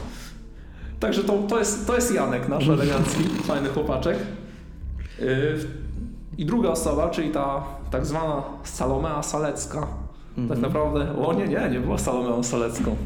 [1.00, 4.18] Także to, to, jest, to jest Janek, nasz elegancki, fajny chłopaczek.
[5.20, 5.58] Yy,
[6.38, 9.86] I druga osoba, czyli ta tak zwana Salomea Salecka.
[10.36, 10.60] Tak Mhm.
[10.60, 12.96] naprawdę, o nie, nie, nie była Salomeą Salecką.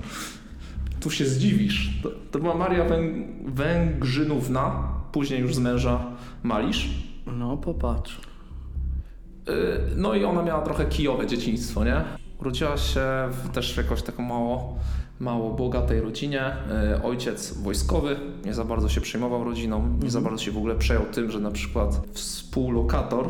[1.00, 2.00] Tu się zdziwisz.
[2.02, 6.00] To, to była Maria Węg Węgrzynówna, później już z męża
[6.42, 6.88] Malisz.
[7.26, 8.20] No popatrz.
[9.46, 9.54] Yy,
[9.96, 12.00] No i ona miała trochę kijowe dzieciństwo, nie?
[12.40, 13.00] Urodziła się
[13.30, 14.78] w też w jakoś taką mało,
[15.20, 16.56] mało bogatej rodzinie.
[16.92, 20.74] Yy, Ojciec wojskowy, nie za bardzo się przejmował rodziną, nie za bardzo się w ogóle
[20.74, 23.28] przejął tym, że na przykład współlokator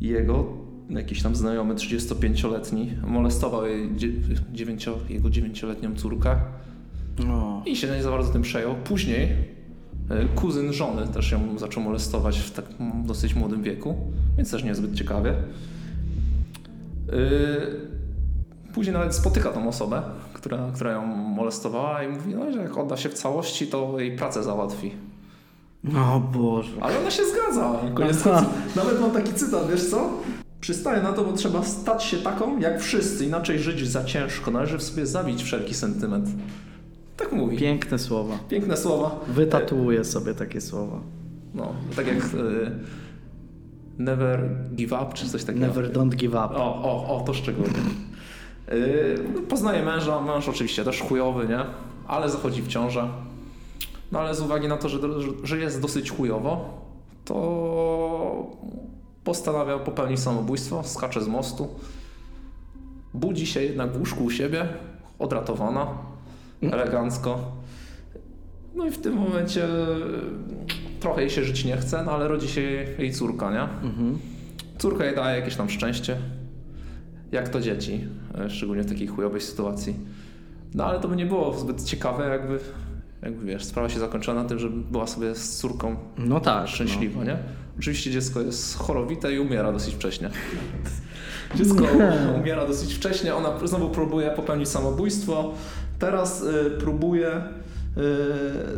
[0.00, 0.44] jego,
[0.92, 4.12] jakiś tam znajomy 35-letni, molestował jej dzie-
[4.52, 6.36] dziewięcio, jego 9-letnią córkę.
[7.30, 7.62] O.
[7.66, 8.74] I się nie za bardzo tym przejął.
[8.84, 9.28] Później
[10.10, 12.64] e, kuzyn żony też ją zaczął molestować w tak
[13.04, 13.94] dosyć młodym wieku,
[14.36, 15.30] więc też niezbyt ciekawie.
[15.30, 15.34] E,
[18.74, 22.96] Później nawet spotyka tą osobę, która, która ją molestowała i mówi, no, że jak odda
[22.96, 24.92] się w całości, to jej pracę załatwi.
[25.96, 26.70] O Boże.
[26.80, 27.80] Ale ona się zgadza.
[27.94, 28.76] Koniec końców.
[28.76, 30.10] Nawet mam taki cytat, wiesz co?
[30.62, 34.50] Przystaję na to, bo trzeba stać się taką jak wszyscy, inaczej żyć za ciężko.
[34.50, 36.28] Należy w sobie zabić wszelki sentyment.
[37.16, 37.58] Tak mówi.
[37.58, 38.38] Piękne słowa.
[38.48, 39.20] Piękne słowa.
[39.28, 41.00] Wytatuuję sobie takie słowa.
[41.54, 42.70] No, tak jak y,
[43.98, 45.66] Never give up, czy coś takiego.
[45.66, 46.54] Never don't give up.
[46.54, 47.78] O, o, o, to szczególnie.
[48.72, 51.60] Yy, poznaje męża, mąż oczywiście też chujowy, nie?
[52.06, 53.08] Ale zachodzi w ciążę.
[54.12, 54.98] No ale z uwagi na to, że,
[55.42, 56.80] że jest dosyć chujowo,
[57.24, 58.50] to
[59.24, 61.68] postanawia popełnić samobójstwo, skacze z mostu.
[63.14, 64.68] Budzi się jednak w łóżku u siebie,
[65.18, 65.86] odratowana,
[66.62, 67.52] elegancko.
[68.74, 69.68] No i w tym momencie
[71.00, 72.60] trochę jej się żyć nie chce, no ale rodzi się
[72.98, 73.62] jej córka, nie?
[73.62, 74.18] Mhm.
[74.78, 76.16] Córka jej daje jakieś tam szczęście.
[77.32, 78.04] Jak to dzieci,
[78.38, 79.96] e, szczególnie w takiej chujowej sytuacji.
[80.74, 82.58] No ale to by nie było zbyt ciekawe, jakby,
[83.22, 86.68] jakby wiesz, sprawa się zakończyła na tym, że była sobie z córką No tak.
[86.68, 87.36] szczęśliwa, nie?
[87.78, 90.30] Oczywiście dziecko jest chorowite i umiera dosyć wcześnie.
[91.56, 91.84] Dziecko
[92.40, 95.52] umiera dosyć wcześnie, ona znowu próbuje popełnić samobójstwo.
[95.98, 97.28] Teraz y, próbuje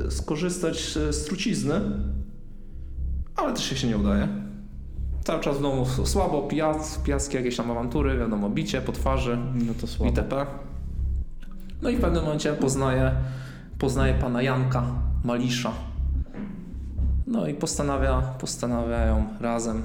[0.09, 1.80] y, skorzystać z trucizny,
[3.36, 4.28] ale też się nie udaje.
[5.24, 9.72] Cały czas w domu słabo, pijac, pijackie jakieś tam awantury, wiadomo, bicie po twarzy, No,
[9.80, 10.11] to słabo.
[10.11, 10.47] itp.
[11.82, 13.12] No i w pewnym momencie poznaje,
[13.78, 14.84] poznaje pana Janka
[15.24, 15.72] Malisza.
[17.27, 19.83] No i postanawia, postanawiają razem,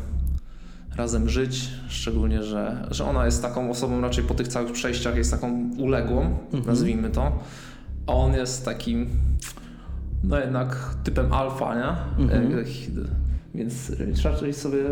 [0.96, 5.32] razem żyć, szczególnie, że, że ona jest taką osobą raczej po tych całych przejściach, jest
[5.32, 7.32] taką uległą, nazwijmy to,
[8.08, 9.10] a on jest takim,
[10.24, 12.24] no jednak typem alfa, nie?
[12.24, 12.52] Mhm.
[12.58, 12.68] Jak-
[13.56, 13.92] Więc
[14.24, 14.84] raczej sobie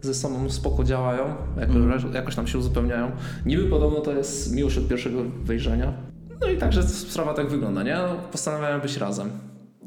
[0.00, 1.24] ze sobą spoko działają,
[1.60, 2.14] jako, Mhm.
[2.14, 3.10] jakoś tam się uzupełniają.
[3.46, 5.92] Niby podobno to jest miłość od pierwszego wejrzenia.
[6.40, 7.94] No i także sprawa tak wygląda, nie?
[7.94, 9.30] No, Postanawiają być razem.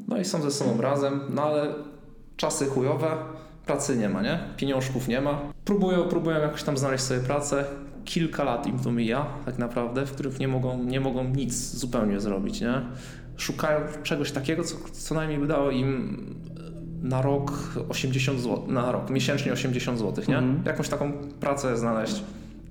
[0.08, 1.66] No i są ze sobą razem, no ale
[2.36, 3.16] czasy chujowe,
[3.66, 4.38] pracy nie ma, nie?
[4.56, 5.40] Pieniążków nie ma.
[5.64, 7.64] Próbują, próbują jakoś tam znaleźć sobie pracę.
[8.04, 12.20] Kilka lat im to mija, tak naprawdę, w których nie mogą, nie mogą nic zupełnie
[12.20, 12.82] zrobić, nie?
[13.36, 16.16] Szukają czegoś takiego, co co najmniej by dało im
[17.02, 17.52] na rok
[17.88, 20.38] 80 zł, na rok, miesięcznie 80 zł, nie?
[20.38, 20.62] Mhm.
[20.66, 22.22] Jakąś taką pracę znaleźć.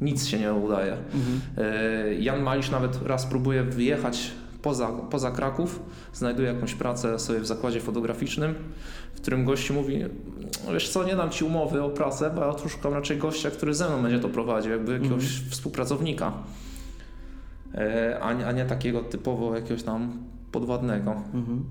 [0.01, 0.97] Nic się nie udaje.
[1.13, 1.41] Mhm.
[1.57, 4.32] E, Jan Malisz nawet raz próbuje wyjechać
[4.66, 5.80] poza, poza Kraków,
[6.13, 8.55] znajduje jakąś pracę sobie w zakładzie fotograficznym,
[9.13, 10.05] w którym gościu mówi,
[10.74, 13.89] wiesz co, nie dam ci umowy o pracę, bo ja szukam raczej gościa, który ze
[13.89, 16.34] mną będzie to prowadził, jakby jakiegoś współpracownika,
[17.76, 21.11] E, a nie, a nie takiego typowo jakiegoś tam podwładnego.
[21.11, 21.66] Mhm.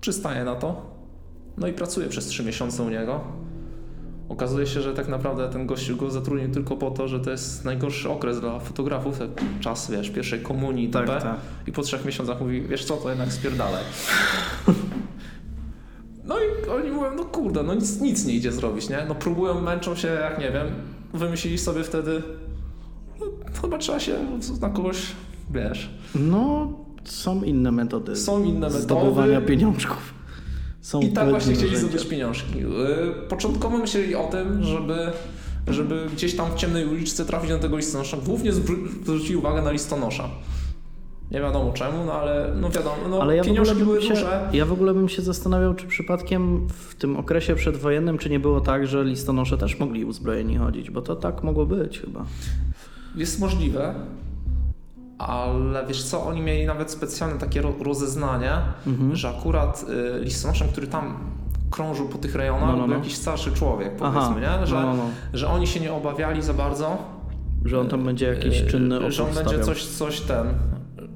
[0.00, 0.90] Przystaje na to,
[1.56, 3.20] no i pracuje przez trzy miesiące u niego.
[4.28, 7.64] Okazuje się, że tak naprawdę ten gościu go zatrudnił tylko po to, że to jest
[7.64, 9.18] najgorszy okres dla fotografów,
[9.60, 11.20] czas, wiesz, pierwszej komunii Tak, itp.
[11.22, 11.36] tak.
[11.66, 13.82] I po trzech miesiącach mówi, wiesz co, to jednak spierdalaj.
[16.24, 19.04] No i oni mówią, no kurde, no nic, nic nie idzie zrobić, nie?
[19.08, 20.66] No próbują, męczą się, jak nie wiem,
[21.14, 22.22] wymyślili sobie wtedy,
[23.20, 23.26] no,
[23.62, 24.14] chyba trzeba się
[24.60, 24.96] na kogoś,
[25.50, 26.72] wiesz, No,
[27.04, 28.16] są inne metody.
[28.16, 28.80] są inne metody.
[28.82, 30.14] Zdobywania pieniążków.
[30.86, 32.58] Są I tak właśnie chcieli zdobyć pieniążki.
[32.58, 34.96] Yy, Początkowo myśleli o tym, żeby,
[35.68, 38.16] żeby gdzieś tam w ciemnej uliczce trafić na tego listonosza.
[38.26, 40.28] Głównie zwró- zwrócili uwagę na listonosza.
[41.30, 44.48] Nie wiadomo czemu, no ale no wiadomo, no Ale ja pieniążki były się, duże.
[44.52, 48.60] ja w ogóle bym się zastanawiał, czy przypadkiem w tym okresie przedwojennym, czy nie było
[48.60, 52.24] tak, że listonosze też mogli uzbrojeni chodzić, bo to tak mogło być chyba.
[53.16, 53.94] Jest możliwe,
[55.18, 58.52] ale wiesz co, oni mieli nawet specjalne takie ro- rozeznanie,
[58.86, 59.16] Mhm.
[59.16, 59.84] że akurat
[60.18, 61.16] y, listonoszem, który tam
[61.70, 62.94] krążył po tych rejonach, No, no, był no.
[62.94, 64.66] jakiś starszy człowiek, powiedzmy, nie?
[64.66, 65.04] Że, no, no, no.
[65.32, 66.98] że oni się nie obawiali za bardzo,
[67.64, 69.66] Że on tam będzie jakiś Yy, czynny opór Że on będzie stawiał.
[69.66, 70.46] coś, coś ten,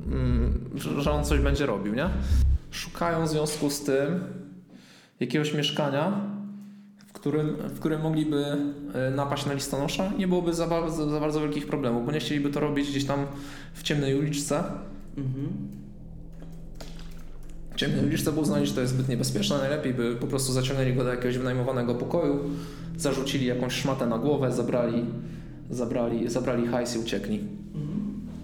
[0.06, 0.70] mm,
[1.00, 2.08] że- on coś będzie robił, nie?
[2.70, 4.24] Szukają w związku z tym
[5.20, 6.12] jakiegoś mieszkania,
[7.20, 8.44] którym, w którym mogliby
[8.94, 10.12] e, napaść na listonosza.
[10.18, 13.26] Nie byłoby za bardzo, za bardzo wielkich problemów, bo nie chcieliby to robić gdzieś tam
[13.74, 14.64] w ciemnej uliczce.
[15.16, 15.48] Mhm.
[17.70, 19.58] W ciemnej uliczce, bo uznali, że to jest zbyt niebezpieczne.
[19.58, 22.38] Najlepiej by po prostu zaciągnęli go do jakiegoś wynajmowanego pokoju,
[22.96, 25.04] zarzucili jakąś szmatę na głowę, zabrali,
[25.70, 27.44] zabrali, zabrali hajs i uciekli.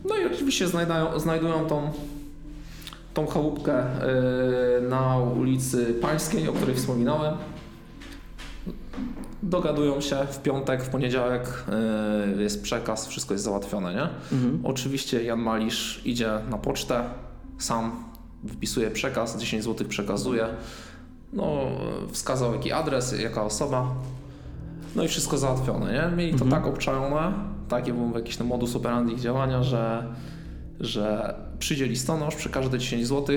[0.09, 1.91] No i oczywiście znajdają, znajdują tą,
[3.15, 3.85] tą chałupkę
[4.83, 7.35] yy, na ulicy Pańskiej, o której wspominałem.
[9.51, 11.65] Dogadują się w piątek, w poniedziałek
[12.37, 14.09] yy, jest przekaz, wszystko jest załatwione, nie?
[14.37, 14.61] Mhm.
[14.65, 17.05] Oczywiście Jan Malisz idzie na pocztę,
[17.59, 18.05] sam
[18.49, 20.47] wpisuje przekaz, 10 zł przekazuje.
[21.33, 21.59] No,
[22.13, 23.95] wskazał jaki adres, jaka osoba.
[24.97, 26.17] No i wszystko załatwione, nie?
[26.17, 26.51] Mieli to Mhm.
[26.63, 27.33] tak obczajone,
[27.69, 30.15] taki był jakiś ten modus operandi ich działania, że,
[30.81, 33.37] że przyjdzie listonosz, przekaże te 10 zł,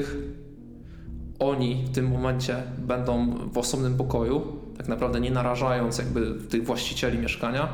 [1.40, 4.42] oni w tym momencie będą w osobnym pokoju,
[4.90, 7.70] naprawdę nie narażając jakby tych właścicieli mieszkania,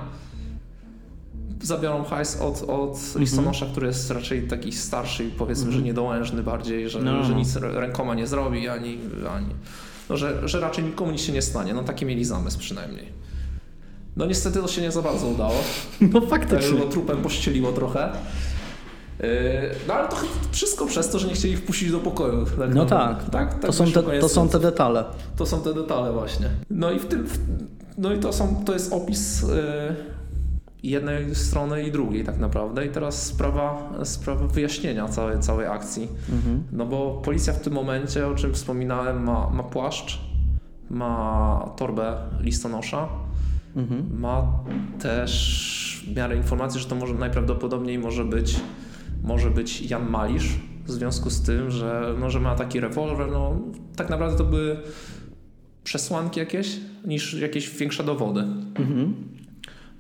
[1.61, 3.19] zabiorą hajs od, od Mhm.
[3.19, 7.23] listonosza, który jest raczej taki starszy i powiedzmy, że niedołężny bardziej, że, No.
[7.23, 8.97] że nic rękoma nie zrobi, ani,
[9.35, 9.47] ani
[10.09, 11.73] no, że, że raczej nikomu nic się nie stanie.
[11.73, 13.05] No taki mieli zamysł przynajmniej.
[14.15, 15.55] No niestety to się nie za bardzo udało.
[16.13, 16.77] No faktycznie.
[16.79, 18.11] bo trupem pościeliło trochę.
[19.19, 19.27] Yy,
[19.87, 20.15] No ale to
[20.51, 22.45] wszystko przez to, że nie chcieli wpuścić do pokoju.
[22.45, 25.03] Tak No tak, tak, tak to, są te, to są te detale.
[25.35, 26.49] To są te detale właśnie.
[26.69, 27.27] No i w tym,
[27.97, 29.47] no i to, są, to jest opis y,
[30.83, 36.07] jednej strony i drugiej tak naprawdę i teraz sprawa, sprawa wyjaśnienia całej, całej akcji.
[36.31, 36.63] Mhm.
[36.71, 40.21] No bo policja w tym momencie, o czym wspominałem, ma, ma płaszcz,
[40.89, 43.07] ma torbę listonosza,
[43.75, 44.19] Mhm.
[44.19, 44.47] ma
[44.99, 48.59] też w miarę informacji, że to może najprawdopodobniej może być,
[49.25, 50.49] może być Jan Malisz,
[50.85, 53.31] w związku z tym, że, no, że ma taki rewolwer.
[53.31, 53.59] No,
[53.95, 54.77] tak naprawdę to były
[55.83, 58.39] przesłanki jakieś, niż jakieś większe dowody.
[58.75, 59.15] Mhm.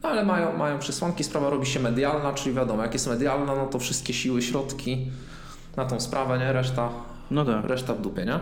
[0.03, 3.65] No ale mają, mają przesłanki, sprawa robi się medialna, czyli wiadomo, jak jest medialna, no
[3.65, 5.07] to wszystkie siły, środki
[5.77, 6.53] na tą sprawę, nie?
[6.53, 6.89] Reszta,
[7.31, 7.65] No tak.
[7.65, 8.39] reszta w dupie, nie?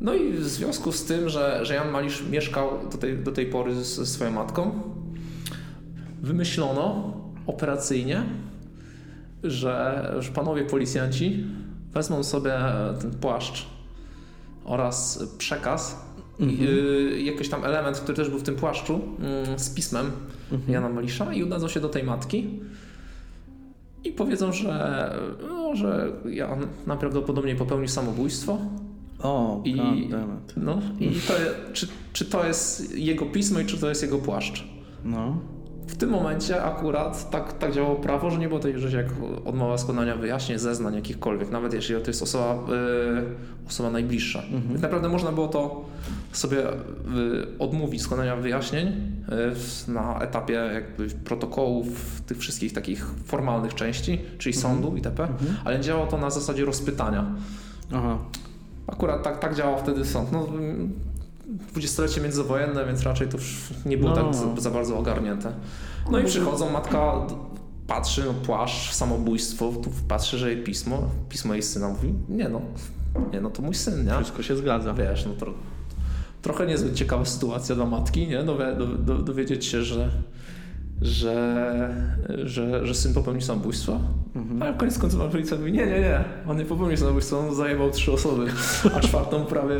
[0.00, 3.46] No i w związku z tym, że, że Jan Malisz mieszkał do tej, do tej
[3.46, 4.80] pory ze swoją matką,
[6.22, 7.12] wymyślono
[7.46, 8.22] operacyjnie,
[9.44, 11.44] że, że panowie policjanci
[11.92, 12.52] wezmą sobie
[13.00, 13.66] ten płaszcz
[14.64, 16.04] oraz przekaz,
[16.38, 20.10] i, y, jakiś tam element, który też był w tym płaszczu mm, z pismem
[20.68, 22.60] Jana Malisza i udadzą się do tej matki
[24.04, 25.14] i powiedzą, że,
[25.48, 28.58] no, że Jan najprawdopodobniej popełnił samobójstwo.
[29.22, 30.08] O, I- I...
[30.56, 31.34] No i to,
[31.72, 34.64] czy, czy to jest jego pismo i czy to jest jego płaszcz.
[35.04, 35.36] No.
[35.86, 39.06] W tym momencie akurat tak, tak działało prawo, że nie było tej rzeczy jak
[39.44, 44.42] odmowa składania wyjaśnień, zeznań jakichkolwiek, nawet jeśli to jest osoba, y, osoba najbliższa.
[44.72, 45.84] Tak naprawdę można było to
[46.32, 46.74] sobie y,
[47.58, 54.96] odmówić składania wyjaśnień y, na etapie jakby protokołów, tych wszystkich takich formalnych części, czyli sądu
[54.96, 55.28] itp.,
[55.64, 57.26] ale działało to na zasadzie rozpytania.
[57.92, 58.18] Aha.
[58.86, 60.32] Akurat tak, tak działał wtedy sąd.
[60.32, 60.46] No,
[61.46, 64.16] dwudziestolecie międzywojenne, więc raczej to już nie było No.
[64.16, 65.52] tak za, za bardzo ogarnięte.
[66.10, 67.26] No i przychodzą, matka
[67.86, 72.60] patrzy, no, płaszcz, samobójstwo, tu patrzy, że jej pismo, pismo jej syna mówi, nie no,
[73.32, 74.12] nie no, to mój syn, nie?
[74.14, 74.94] Wszystko się zgadza.
[74.94, 75.46] Wiesz, no to
[76.42, 78.42] trochę niezbyt ciekawa sytuacja dla matki, nie?
[78.44, 80.10] Dowie, do, do, dowiedzieć się, że,
[81.02, 81.94] że,
[82.44, 84.00] że, że syn popełnił samobójstwo.
[84.60, 87.90] Ale w koniec końców policja mówi, nie, nie, nie, on nie popełnił samobójstwa, on zajebał
[87.90, 88.46] trzy osoby,
[88.96, 89.76] a czwartą prawie,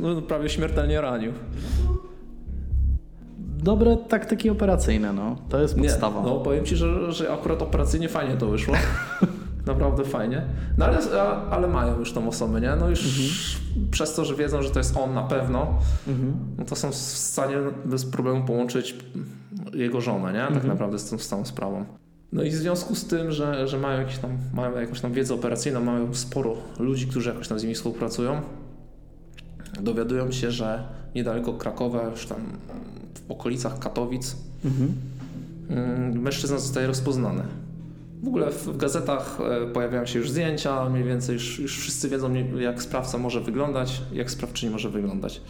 [0.00, 1.32] no, prawie śmiertelnie ranił.
[3.58, 5.36] Dobre taktyki operacyjne, no.
[5.48, 6.20] To jest podstawa.
[6.20, 8.74] Nie, no powiem Ci, że, że akurat operacyjnie fajnie to wyszło.
[9.66, 10.42] Naprawdę fajnie.
[10.78, 10.98] No ale,
[11.50, 12.76] ale mają już tą osobę, nie?
[12.80, 13.00] No już
[13.90, 16.34] przez to, że wiedzą, że to jest on na pewno, Mhm.
[16.58, 18.96] no to są w stanie bez problemu połączyć
[19.74, 20.54] jego żonę, nie?
[20.54, 21.84] Tak naprawdę z tą z całą sprawą.
[22.32, 25.34] No i w związku z tym, że, że mają, jakieś tam, mają jakąś tam wiedzę
[25.34, 28.40] operacyjną, mają sporo ludzi, którzy jakoś tam z nimi współpracują,
[29.80, 32.38] dowiadują się, że niedaleko Krakowa, już tam
[33.28, 34.92] w okolicach Katowic, Mhm.
[35.70, 37.42] Mm, mężczyzna zostaje rozpoznany.
[38.22, 42.34] W ogóle w, gazetach e, pojawiają się już zdjęcia, mniej więcej już, już wszyscy wiedzą,
[42.58, 45.40] jak sprawca może wyglądać, jak sprawczyni może wyglądać.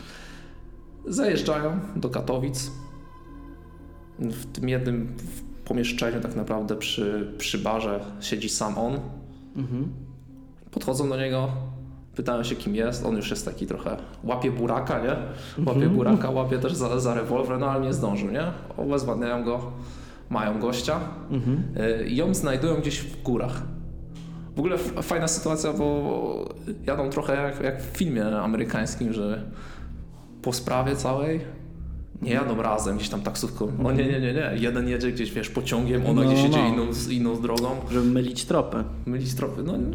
[1.07, 2.71] Zajeżdżają do Katowic.
[4.19, 5.17] W tym jednym
[5.65, 9.01] pomieszczeniu, tak naprawdę przy, przy barze, siedzi sam on.
[9.57, 9.89] Mhm.
[10.71, 11.49] Podchodzą do niego,
[12.17, 13.07] pytają się, kim jest.
[13.07, 13.97] On już jest taki trochę.
[14.25, 15.17] Łapie buraka, nie?
[15.67, 18.45] Łapie buraka, łapie też za, za rewolwer, no ale nie zdążył, nie?
[18.77, 19.73] Obezwładniają go,
[20.31, 21.01] mają gościa.
[21.31, 21.63] Mhm.
[22.01, 23.63] Y, Ją znajdują gdzieś w górach.
[24.57, 26.49] W ogóle fajna sytuacja, bo
[26.87, 29.43] jadą trochę jak, jak w filmie amerykańskim, że
[30.43, 31.41] po sprawie całej
[32.23, 33.73] nie jadą razem gdzieś tam taksówką.
[33.79, 34.51] No nie, nie, nie, nie.
[34.55, 36.69] Jeden jedzie gdzieś, wiesz, pociągiem, ona No, gdzieś jedzie no.
[36.69, 37.69] inną, inną drogą.
[37.91, 38.85] Żeby mylić tropy.
[39.07, 39.63] Mylić tropy.
[39.63, 39.87] No nie,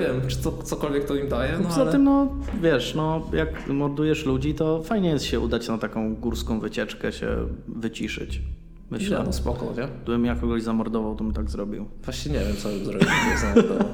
[0.00, 1.92] nie wiem, czy to, cokolwiek to im daje, no Poza ale...
[1.92, 2.28] tym, no
[2.62, 7.28] wiesz, no jak mordujesz ludzi, to fajnie jest się udać na taką górską wycieczkę, się
[7.68, 8.42] wyciszyć.
[8.90, 9.22] Myślę.
[9.26, 9.88] No spoko, nie?
[10.02, 11.86] Gdybym ja kogoś zamordował, to bym tak zrobił.
[12.04, 13.08] Właśnie nie wiem, co bym zrobił.
[13.54, 13.84] To.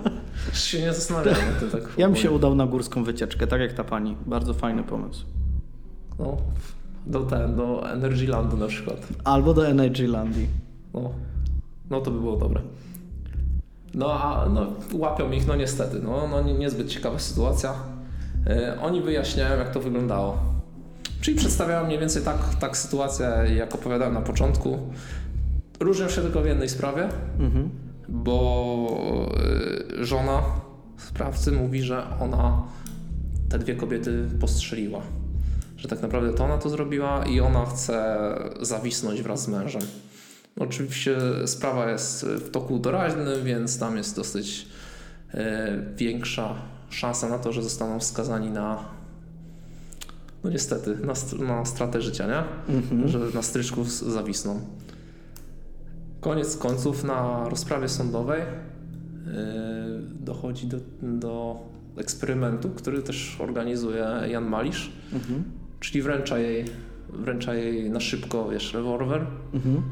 [0.49, 0.93] Już się nie
[1.61, 1.83] tym tak.
[1.83, 2.17] Ja bym ogóle.
[2.17, 4.17] się udał na górską wycieczkę, tak jak ta pani.
[4.27, 5.25] Bardzo fajny pomysł.
[6.19, 6.37] No,
[7.07, 9.09] do ten, do Energylandu na przykład.
[9.25, 10.47] Albo do Energylandii.
[10.95, 11.11] No,
[11.91, 12.61] no to by było dobre.
[13.95, 17.75] No a no, łapią ich, no niestety, no, no nie- niezbyt ciekawa sytuacja.
[18.47, 20.39] E, oni wyjaśniają, jak to wyglądało.
[21.23, 24.79] Czyli przedstawiają mniej więcej tak, tak sytuację, jak opowiadałem na początku.
[25.81, 27.09] Różnią się tylko w jednej sprawie,
[27.39, 27.71] Mhm.
[28.09, 29.27] bo
[30.01, 30.43] e, żona
[30.99, 32.63] sprawcy mówi, że ona
[33.49, 35.01] te dwie kobiety postrzeliła.
[35.77, 38.17] Że tak naprawdę to ona to zrobiła i ona chce
[38.61, 39.83] zawisnąć wraz z mężem.
[40.59, 41.17] Oczywiście
[41.47, 44.67] sprawa jest w toku doraźnym, więc tam jest dosyć
[45.35, 46.55] e, większa
[46.91, 48.85] szansa na to, że zostaną skazani na
[50.45, 51.13] no niestety, na,
[51.47, 52.75] na stratę życia, nie?
[52.77, 53.09] Mhm.
[53.09, 54.61] Że na stryczku zawisną.
[56.21, 59.33] Koniec końców na rozprawie sądowej yy,
[60.21, 61.61] dochodzi do, do
[61.97, 65.45] eksperymentu, który też organizuje Jan Malisz, Mhm.
[65.81, 66.65] czyli wręcza jej,
[67.13, 69.83] wręcza jej na szybko, wiesz, rewolwer, Mhm.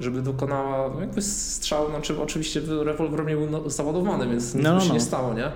[0.00, 4.88] żeby dokonała jakby strzału, znaczy oczywiście rewolwer nie był no- załadowany, więc nic No, się
[4.88, 4.94] no.
[4.94, 5.52] nie stało, nie?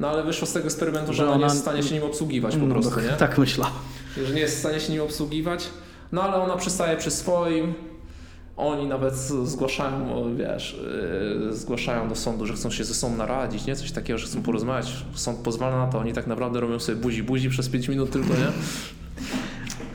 [0.00, 2.02] No ale wyszło z tego eksperymentu, że Że ona nie jest w stanie się nim
[2.04, 3.08] obsługiwać po No, prostu, nie?
[3.08, 3.74] Tak myślałem.
[4.26, 5.66] że nie jest w stanie się nim obsługiwać,
[6.12, 7.74] no ale ona przystaje przy swoim.
[8.56, 10.80] Oni nawet zgłaszają, wiesz,
[11.46, 13.76] yy, zgłaszają do sądu, że chcą się ze sobą naradzić, nie?
[13.76, 14.92] Coś takiego, że chcą porozmawiać.
[15.14, 18.28] Sąd pozwala na to, oni tak naprawdę robią sobie buzi buzi przez 5 minut tylko,
[18.28, 18.48] nie?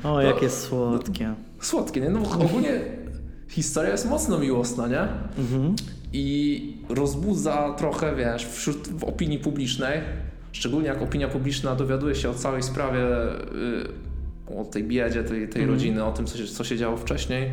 [0.10, 1.34] O, jakie słodkie.
[1.62, 2.10] Słodkie, nie?
[2.10, 2.82] No ogólnie
[3.50, 5.02] historia jest mocno miłosna, nie?
[5.38, 5.76] Mhm.
[6.14, 10.02] I rozbudza trochę, wiesz, wśród w opinii publicznej,
[10.52, 13.00] szczególnie jak opinia publiczna dowiaduje się o całej sprawie,
[14.50, 15.70] yy, o tej biedzie tej, tej Mhm.
[15.70, 17.52] rodziny, o tym, co się, co się działo wcześniej,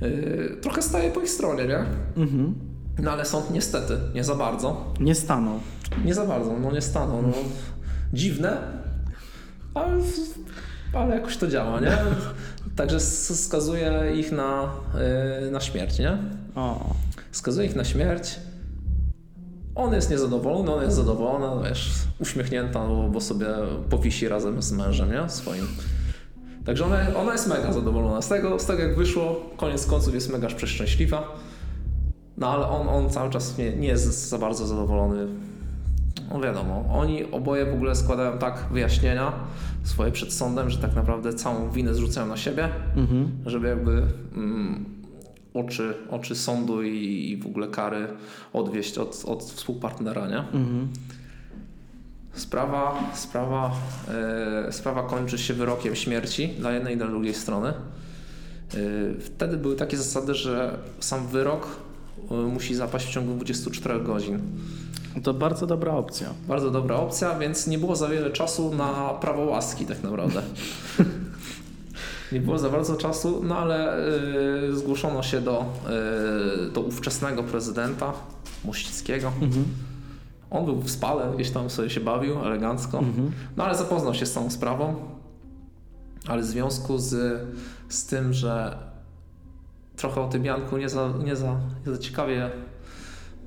[0.00, 1.78] yy, trochę staje po ich stronie, nie?
[2.22, 2.54] Mhm.
[3.02, 5.60] No ale sąd niestety, nie za bardzo, Nie stanął.
[6.04, 7.32] nie za bardzo, no nie stanął, no
[8.12, 8.56] dziwne,
[9.74, 9.92] ale,
[10.92, 11.96] ale jakoś to działa, nie?
[12.76, 14.70] Także skazuje ich na,
[15.44, 16.18] yy, na śmierć, nie?
[16.54, 16.94] O.
[17.36, 18.40] skazuje ich na śmierć.
[19.74, 23.46] On jest niezadowolony, ona jest zadowolona, wiesz, uśmiechnięta, no, bo sobie
[23.90, 25.28] powisi razem z mężem, nie?
[25.28, 25.66] Swoim.
[26.64, 30.32] Także ona, ona jest mega zadowolona z tego, z tego jak wyszło, koniec końców jest
[30.32, 31.36] mega przeszczęśliwa.
[32.36, 35.26] No ale on, on cały czas nie, nie jest za bardzo zadowolony.
[36.32, 39.32] No wiadomo, oni oboje w ogóle składają tak wyjaśnienia
[39.84, 43.28] swoje przed sądem, że tak naprawdę całą winę zrzucają na siebie Mhm.
[43.46, 44.02] żeby jakby
[44.36, 44.95] mm,
[45.60, 48.08] oczy, oczy sądu i, i w ogóle kary
[48.52, 50.38] odwieść od, od współpartnera, nie?
[50.38, 50.88] Mhm.
[52.32, 53.72] Sprawa, sprawa,
[54.68, 57.68] e, sprawa kończy się wyrokiem śmierci dla jednej i dla drugiej strony.
[57.68, 57.74] E,
[59.20, 61.66] wtedy były takie zasady, że sam wyrok
[62.30, 64.40] e, musi zapaść w ciągu 24 godzin.
[65.22, 66.28] To bardzo dobra opcja.
[66.48, 70.42] Bardzo dobra opcja, więc nie było za wiele czasu na prawo łaski tak naprawdę.
[72.32, 73.98] nie było za bardzo czasu, no ale
[74.68, 75.64] y, zgłoszono się do,
[76.68, 78.12] y, do ówczesnego prezydenta
[78.64, 79.32] Mościckiego.
[79.42, 79.64] Mhm.
[80.50, 83.32] On był w spale, gdzieś tam sobie się bawił elegancko, Mhm.
[83.56, 84.94] no ale zapoznał się z tą sprawą.
[86.28, 87.40] Ale w związku z,
[87.88, 88.78] z tym, że
[89.96, 91.56] trochę o tym Janku nie za, nie za,
[91.86, 92.50] nie za ciekawie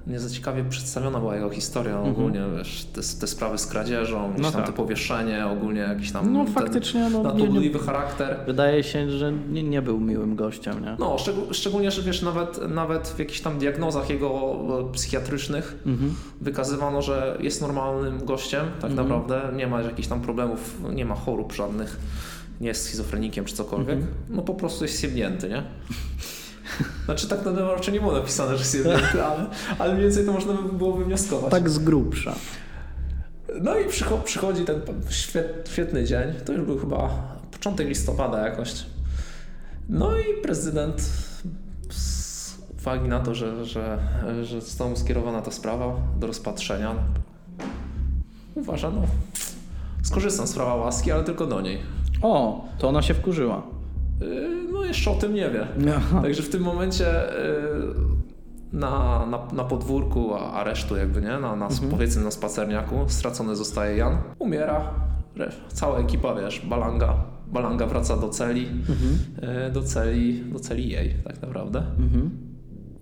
[0.07, 2.11] nie za ciekawie przedstawiona była jego historia Mhm.
[2.15, 4.65] ogólnie, wiesz, te, te sprawy z kradzieżą, No tam tak.
[4.67, 8.37] te powieszenie, ogólnie jakiś tam No ten faktycznie, no, charakter.
[8.45, 10.95] wydaje się, że nie, nie był miłym gościem, nie?
[10.99, 14.55] No, szczegó- szczególnie, że wiesz, nawet, nawet w jakichś tam diagnozach jego
[14.89, 16.13] e, psychiatrycznych Mhm.
[16.41, 19.07] wykazywano, że jest normalnym gościem, tak Mhm.
[19.09, 21.99] naprawdę, nie ma jakichś tam problemów, nie ma chorób żadnych,
[22.61, 24.13] nie jest schizofrenikiem czy cokolwiek, Mhm.
[24.29, 25.63] no po prostu jest siebnięty, nie?
[27.05, 29.45] Znaczy tak na raczej nie było napisane, że jest siebnięty, ale,
[29.80, 31.51] ale mniej więcej to można by było wywnioskować.
[31.51, 32.36] Tak z grubsza.
[33.61, 37.09] No i przycho- przychodzi ten świet, świetny dzień, to już był chyba
[37.51, 38.74] początek listopada jakoś.
[39.89, 41.01] No i prezydent
[41.89, 43.99] z uwagi na to, że, że,
[44.43, 46.95] że została mu skierowana ta sprawa do rozpatrzenia,
[48.55, 49.01] uważa, no
[50.03, 51.80] skorzystam z prawa łaski, ale tylko do niej.
[52.22, 53.63] O, to ona się wkurzyła.
[54.22, 55.67] Yy, No jeszcze o tym nie wie.
[55.97, 56.22] Aha.
[56.22, 61.27] Także w tym momencie yy, na, na, na podwórku a- aresztu jakby, nie?
[61.27, 61.89] Na, na, Mhm.
[61.91, 64.18] powiedzmy na spacerniaku stracony zostaje Jan.
[64.39, 64.93] Umiera.
[65.73, 67.15] Cała ekipa, wiesz, Balanga,
[67.48, 69.19] Balanga wraca do celi, Mhm.
[69.65, 71.80] yy, do celi, do celi jej tak naprawdę.
[71.80, 72.30] Mhm.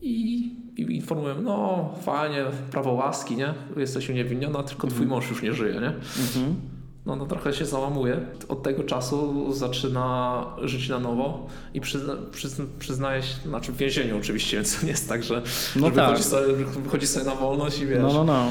[0.02, 0.38] I,
[0.78, 3.54] i informują, no fajnie, prawo łaski, nie?
[3.78, 5.88] Jesteś uniewinniona, tylko twój mąż już nie żyje, nie?
[5.88, 6.56] Mhm.
[7.08, 8.20] No, no trochę się załamuje.
[8.50, 14.18] Od tego czasu zaczyna żyć na nowo i przyzna, przyzna, przyznaje się, znaczy w więzieniu
[14.18, 15.42] oczywiście, więc nie jest tak, że,
[15.76, 16.06] No że tak.
[16.10, 16.54] wychodzi, sobie,
[16.84, 18.00] wychodzi sobie na wolność i wiesz.
[18.02, 18.46] No, no, no.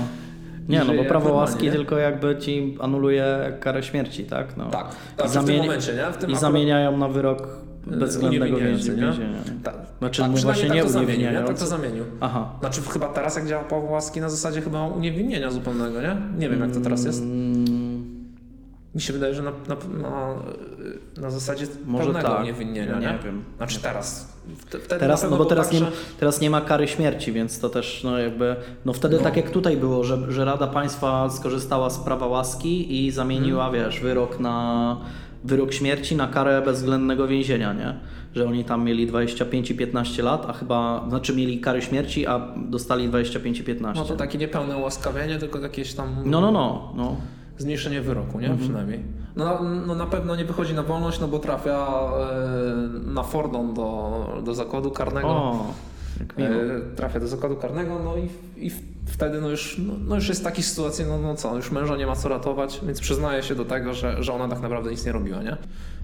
[0.68, 4.56] Nie, no bo prawo łaski tylko jakby ci anuluje karę śmierci, tak?
[4.56, 4.70] No.
[4.70, 7.48] Tak, tak I w tym zamieni- momencie, I akurat- zamieniają na wyrok
[7.86, 9.10] bezwzględnego uniewinniający, więzienia.
[9.12, 9.18] nie?
[9.18, 9.60] więzienia.
[9.64, 10.92] Tak, Znaczy, tak, przynajmniej właśnie nie tak nie?
[10.92, 11.54] Tak uniewinniający.
[11.64, 12.04] to zamienił.
[12.20, 12.50] Aha.
[12.60, 16.16] Znaczy chyba teraz jak działa prawo łaski na zasadzie chyba uniewinnienia zupełnego, nie?
[16.38, 17.22] Nie wiem jak to teraz jest.
[17.22, 17.65] Mm,
[18.96, 19.76] Mi się wydaje, że na, na,
[20.08, 20.34] na,
[21.22, 22.40] na zasadzie Może pełnego tak.
[22.40, 23.18] uniewinnienia, nie, nie?
[23.24, 23.44] wiem.
[23.56, 24.32] Znaczy teraz.
[24.58, 26.88] Wte- Wtedy Teraz, no bo było teraz tak, nie, ma, że- teraz nie ma kary
[26.88, 29.22] śmierci, więc to też no jakby, no wtedy No.
[29.22, 33.84] tak jak tutaj było, że, że Rada Państwa skorzystała z prawa łaski i zamieniła, Mhm.
[33.84, 34.96] wiesz, wyrok na
[35.44, 37.94] wyrok śmierci na karę bezwzględnego więzienia, nie?
[38.34, 42.54] Że oni tam mieli 25 i 15 lat, a chyba, znaczy mieli kary śmierci, a
[42.56, 44.02] dostali 25 i 15.
[44.02, 47.16] No to takie niepełne ułaskawienie, tylko jakieś tam no, no, no, no.
[47.58, 48.46] Zmniejszenie wyroku, nie?
[48.46, 48.58] Mhm.
[48.68, 49.02] Przynajmniej.
[49.36, 54.42] No, no na pewno nie wychodzi na wolność, no bo trafia e, na Fordon do,
[54.44, 55.28] do zakładu karnego.
[55.28, 55.74] O,
[56.20, 56.50] jak miło.
[56.50, 58.28] E, trafia do zakładu karnego, no i,
[58.66, 58.70] i
[59.06, 62.06] wtedy no już, no, no już jest taki sytuacja, no, no co, już męża nie
[62.06, 65.12] ma co ratować, więc przyznaje się do tego, że, że ona tak naprawdę nic nie
[65.12, 65.56] robiła, nie?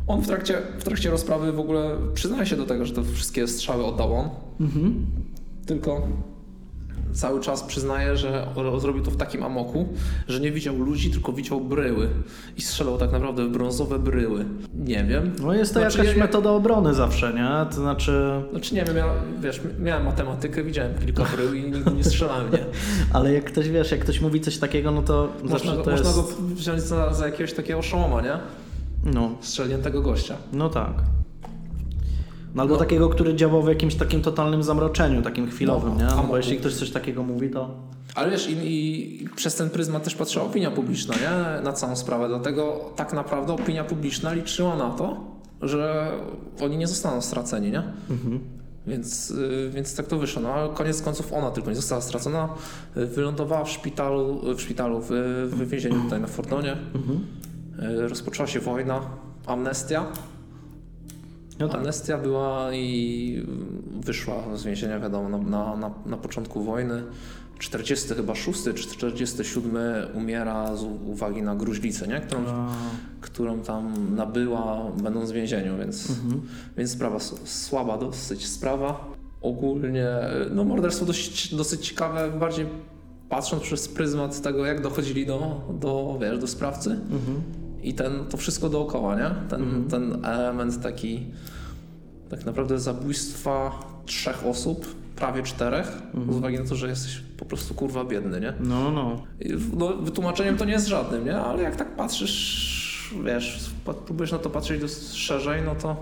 [0.07, 3.49] On w trakcie, w trakcie rozprawy w ogóle przyznaje się do tego, że te wszystkie
[3.49, 4.29] strzały oddał on,
[4.61, 5.07] Mhm.
[5.66, 6.09] tylko
[7.12, 8.47] cały czas przyznaje, że
[8.78, 9.89] zrobił to w takim amoku,
[10.28, 12.09] że nie widział ludzi, tylko widział bryły
[12.56, 14.44] i strzelał tak naprawdę w brązowe bryły.
[14.74, 15.32] Nie wiem.
[15.43, 17.66] No jest to Znaczy, jakaś ja- metoda obrony zawsze, nie?
[17.70, 19.06] To znaczy, Znaczy nie wiem, ja,
[19.40, 22.59] wiesz, miałem matematykę, widziałem kilka brył i nigdy nie strzelałem, nie?
[23.16, 26.09] ale jak ktoś, wiesz, jak ktoś mówi coś takiego, no to Można, zawsze to można
[26.09, 26.16] jest...
[26.16, 28.32] go wziąć za, za jakiegoś takiego oszołoma, nie?
[29.05, 30.36] No, Strzeliętego gościa.
[30.52, 30.93] no tak.
[32.55, 32.81] No, albo No.
[32.81, 36.16] takiego, który działał w jakimś takim totalnym zamroczeniu, takim chwilowym, No, nie?
[36.16, 37.70] No, bo jeśli ktoś coś takiego mówi, to...
[38.15, 38.53] Ale wiesz, i,
[39.23, 41.62] i przez ten pryzmat też patrzyła opinia publiczna, nie?
[41.62, 42.29] Na całą sprawę.
[42.29, 45.20] Dlatego tak naprawdę opinia publiczna liczyła na to,
[45.62, 46.11] że
[46.62, 47.83] oni nie zostaną straceni, nie?
[48.11, 48.41] Mhm.
[48.87, 50.43] Więc, y, więc tak to wyszło.
[50.43, 52.49] No ale koniec końców ona tylko nie została stracona.
[52.97, 55.09] Wylądowała w szpitalu, w, szpitalu, w,
[55.53, 56.77] w więzieniu tutaj na Fordonie.
[56.95, 57.27] Mhm.
[58.05, 59.01] Y, Rozpoczęła się wojna,
[59.47, 60.07] amnestia.
[61.62, 61.80] No tak.
[61.80, 63.47] Amnestia była i
[64.01, 67.02] wyszła z więzienia, wiadomo, na, na, na, początku wojny.
[67.59, 69.76] 40 chyba 6 czy 47
[70.14, 72.20] umiera z uwagi na gruźlicę, nie?
[72.20, 72.68] Którą, A,
[73.20, 76.43] którą tam nabyła będąc w więzieniu, więc, mhm.
[76.76, 79.12] więc sprawa słaba dosyć sprawa.
[79.43, 80.09] Ogólnie,
[80.51, 82.66] no morderstwo dosyć, dosyć ciekawe, bardziej
[83.28, 86.90] patrząc przez pryzmat tego, jak dochodzili do, do, wiesz, do sprawcy.
[86.90, 87.61] Mhm.
[87.83, 89.31] I ten, to wszystko dookoła, nie?
[89.49, 89.85] Ten, Mhm.
[89.89, 91.27] ten element taki
[92.31, 93.73] tak naprawdę zabójstwa
[94.07, 94.87] trzech osób,
[95.17, 96.33] prawie czterech, Mhm.
[96.33, 98.53] z uwagi na to, że jesteś po prostu kurwa biedny, nie?
[98.61, 99.23] No, no.
[99.41, 101.37] I, No, wytłumaczeniem to nie jest żadnym, nie?
[101.37, 103.71] Ale jak tak patrzysz, wiesz,
[104.07, 104.83] próbujesz na to patrzeć
[105.13, 105.97] szerzej, no to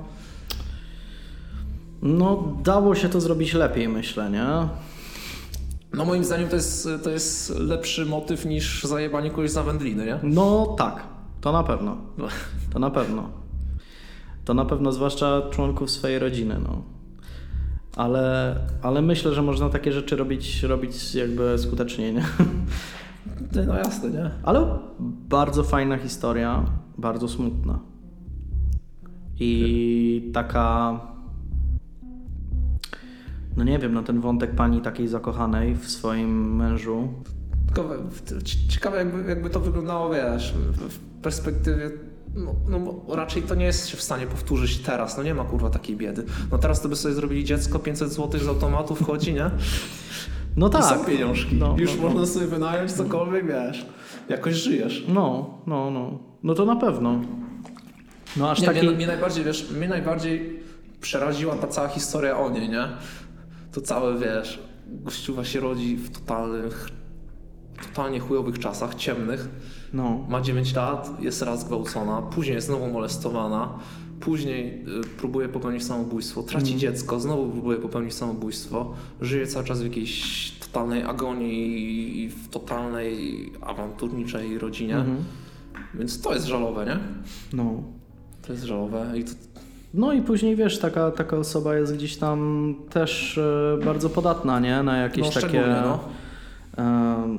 [2.02, 4.46] No, dało się to zrobić lepiej, myślę, nie?
[5.94, 10.18] no moim zdaniem to jest, to jest lepszy motyw niż zajebanie kogoś za wędliny, nie?
[10.22, 11.02] No tak,
[11.40, 11.96] to na pewno.
[12.72, 13.30] To na pewno.
[14.44, 16.82] To na pewno, zwłaszcza członków swojej rodziny, no.
[17.96, 22.24] Ale, ale myślę, że można takie rzeczy robić, robić jakby skutecznie, nie?
[23.66, 24.30] No jasne, nie?
[24.42, 24.78] Ale
[25.28, 26.64] bardzo fajna historia,
[26.98, 27.78] bardzo smutna.
[29.40, 31.00] I taka.
[33.56, 37.08] No nie wiem, no ten wątek pani takiej zakochanej w swoim mężu.
[37.66, 37.94] Tylko
[38.68, 41.90] ciekawe jakby, jakby to wyglądało, wiesz, w, w perspektywie,
[42.34, 45.70] no, no raczej to nie jest się w stanie powtórzyć teraz, no nie ma kurwa
[45.70, 46.24] takiej biedy.
[46.52, 49.50] No teraz to by sobie zrobili dziecko, 500 zł z automatu wchodzi, nie?
[50.56, 50.84] No tak.
[50.84, 51.56] są pieniążki.
[51.56, 53.86] No, Już no, można sobie wynająć cokolwiek, wiesz,
[54.28, 55.04] jakoś żyjesz.
[55.08, 56.18] No, no, no.
[56.42, 57.20] No to na pewno.
[58.36, 58.86] No aż Nie, taki.
[58.86, 60.60] mnie, mnie najbardziej, wiesz, mnie najbardziej
[61.00, 62.88] przeraziła ta cała historia o niej, nie?
[63.72, 66.88] To całe, wiesz, gościuwa się rodzi w totalnych,
[67.88, 69.48] totalnie chujowych czasach, ciemnych.
[69.92, 70.26] No.
[70.28, 73.68] Ma 9 lat, jest raz gwałcona, później jest znowu molestowana,
[74.20, 76.78] później y, próbuje popełnić samobójstwo, traci Mhm.
[76.78, 83.16] dziecko, znowu próbuje popełnić samobójstwo, żyje cały czas w jakiejś totalnej agonii i w totalnej
[83.60, 84.96] awanturniczej rodzinie.
[84.96, 85.16] Mhm.
[85.94, 86.98] Więc to jest żalowe, nie?
[87.52, 87.82] No.
[88.46, 89.30] To jest żalowe i to,
[89.94, 94.82] No i później wiesz, taka, taka osoba jest gdzieś tam też e, bardzo podatna, nie?
[94.82, 95.64] Na jakieś no takie.
[95.84, 95.98] no.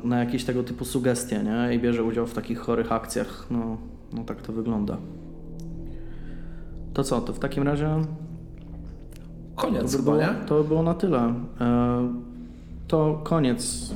[0.03, 1.76] Na jakieś tego typu sugestie, nie?
[1.76, 3.48] I bierze udział w takich chorych akcjach.
[3.52, 3.78] No,
[4.14, 4.98] no tak to wygląda.
[6.94, 7.90] To co, to w takim razie
[9.56, 10.18] Koniec to by, było,
[10.48, 11.34] to by było na tyle.
[12.88, 13.94] To koniec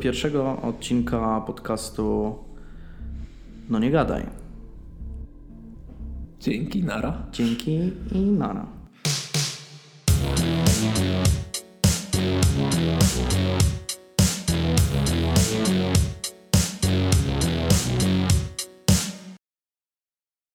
[0.00, 2.34] pierwszego odcinka podcastu
[3.70, 4.26] No nie gadaj.
[6.40, 7.22] Dzięki, nara.
[7.32, 8.79] Dzięki i nara.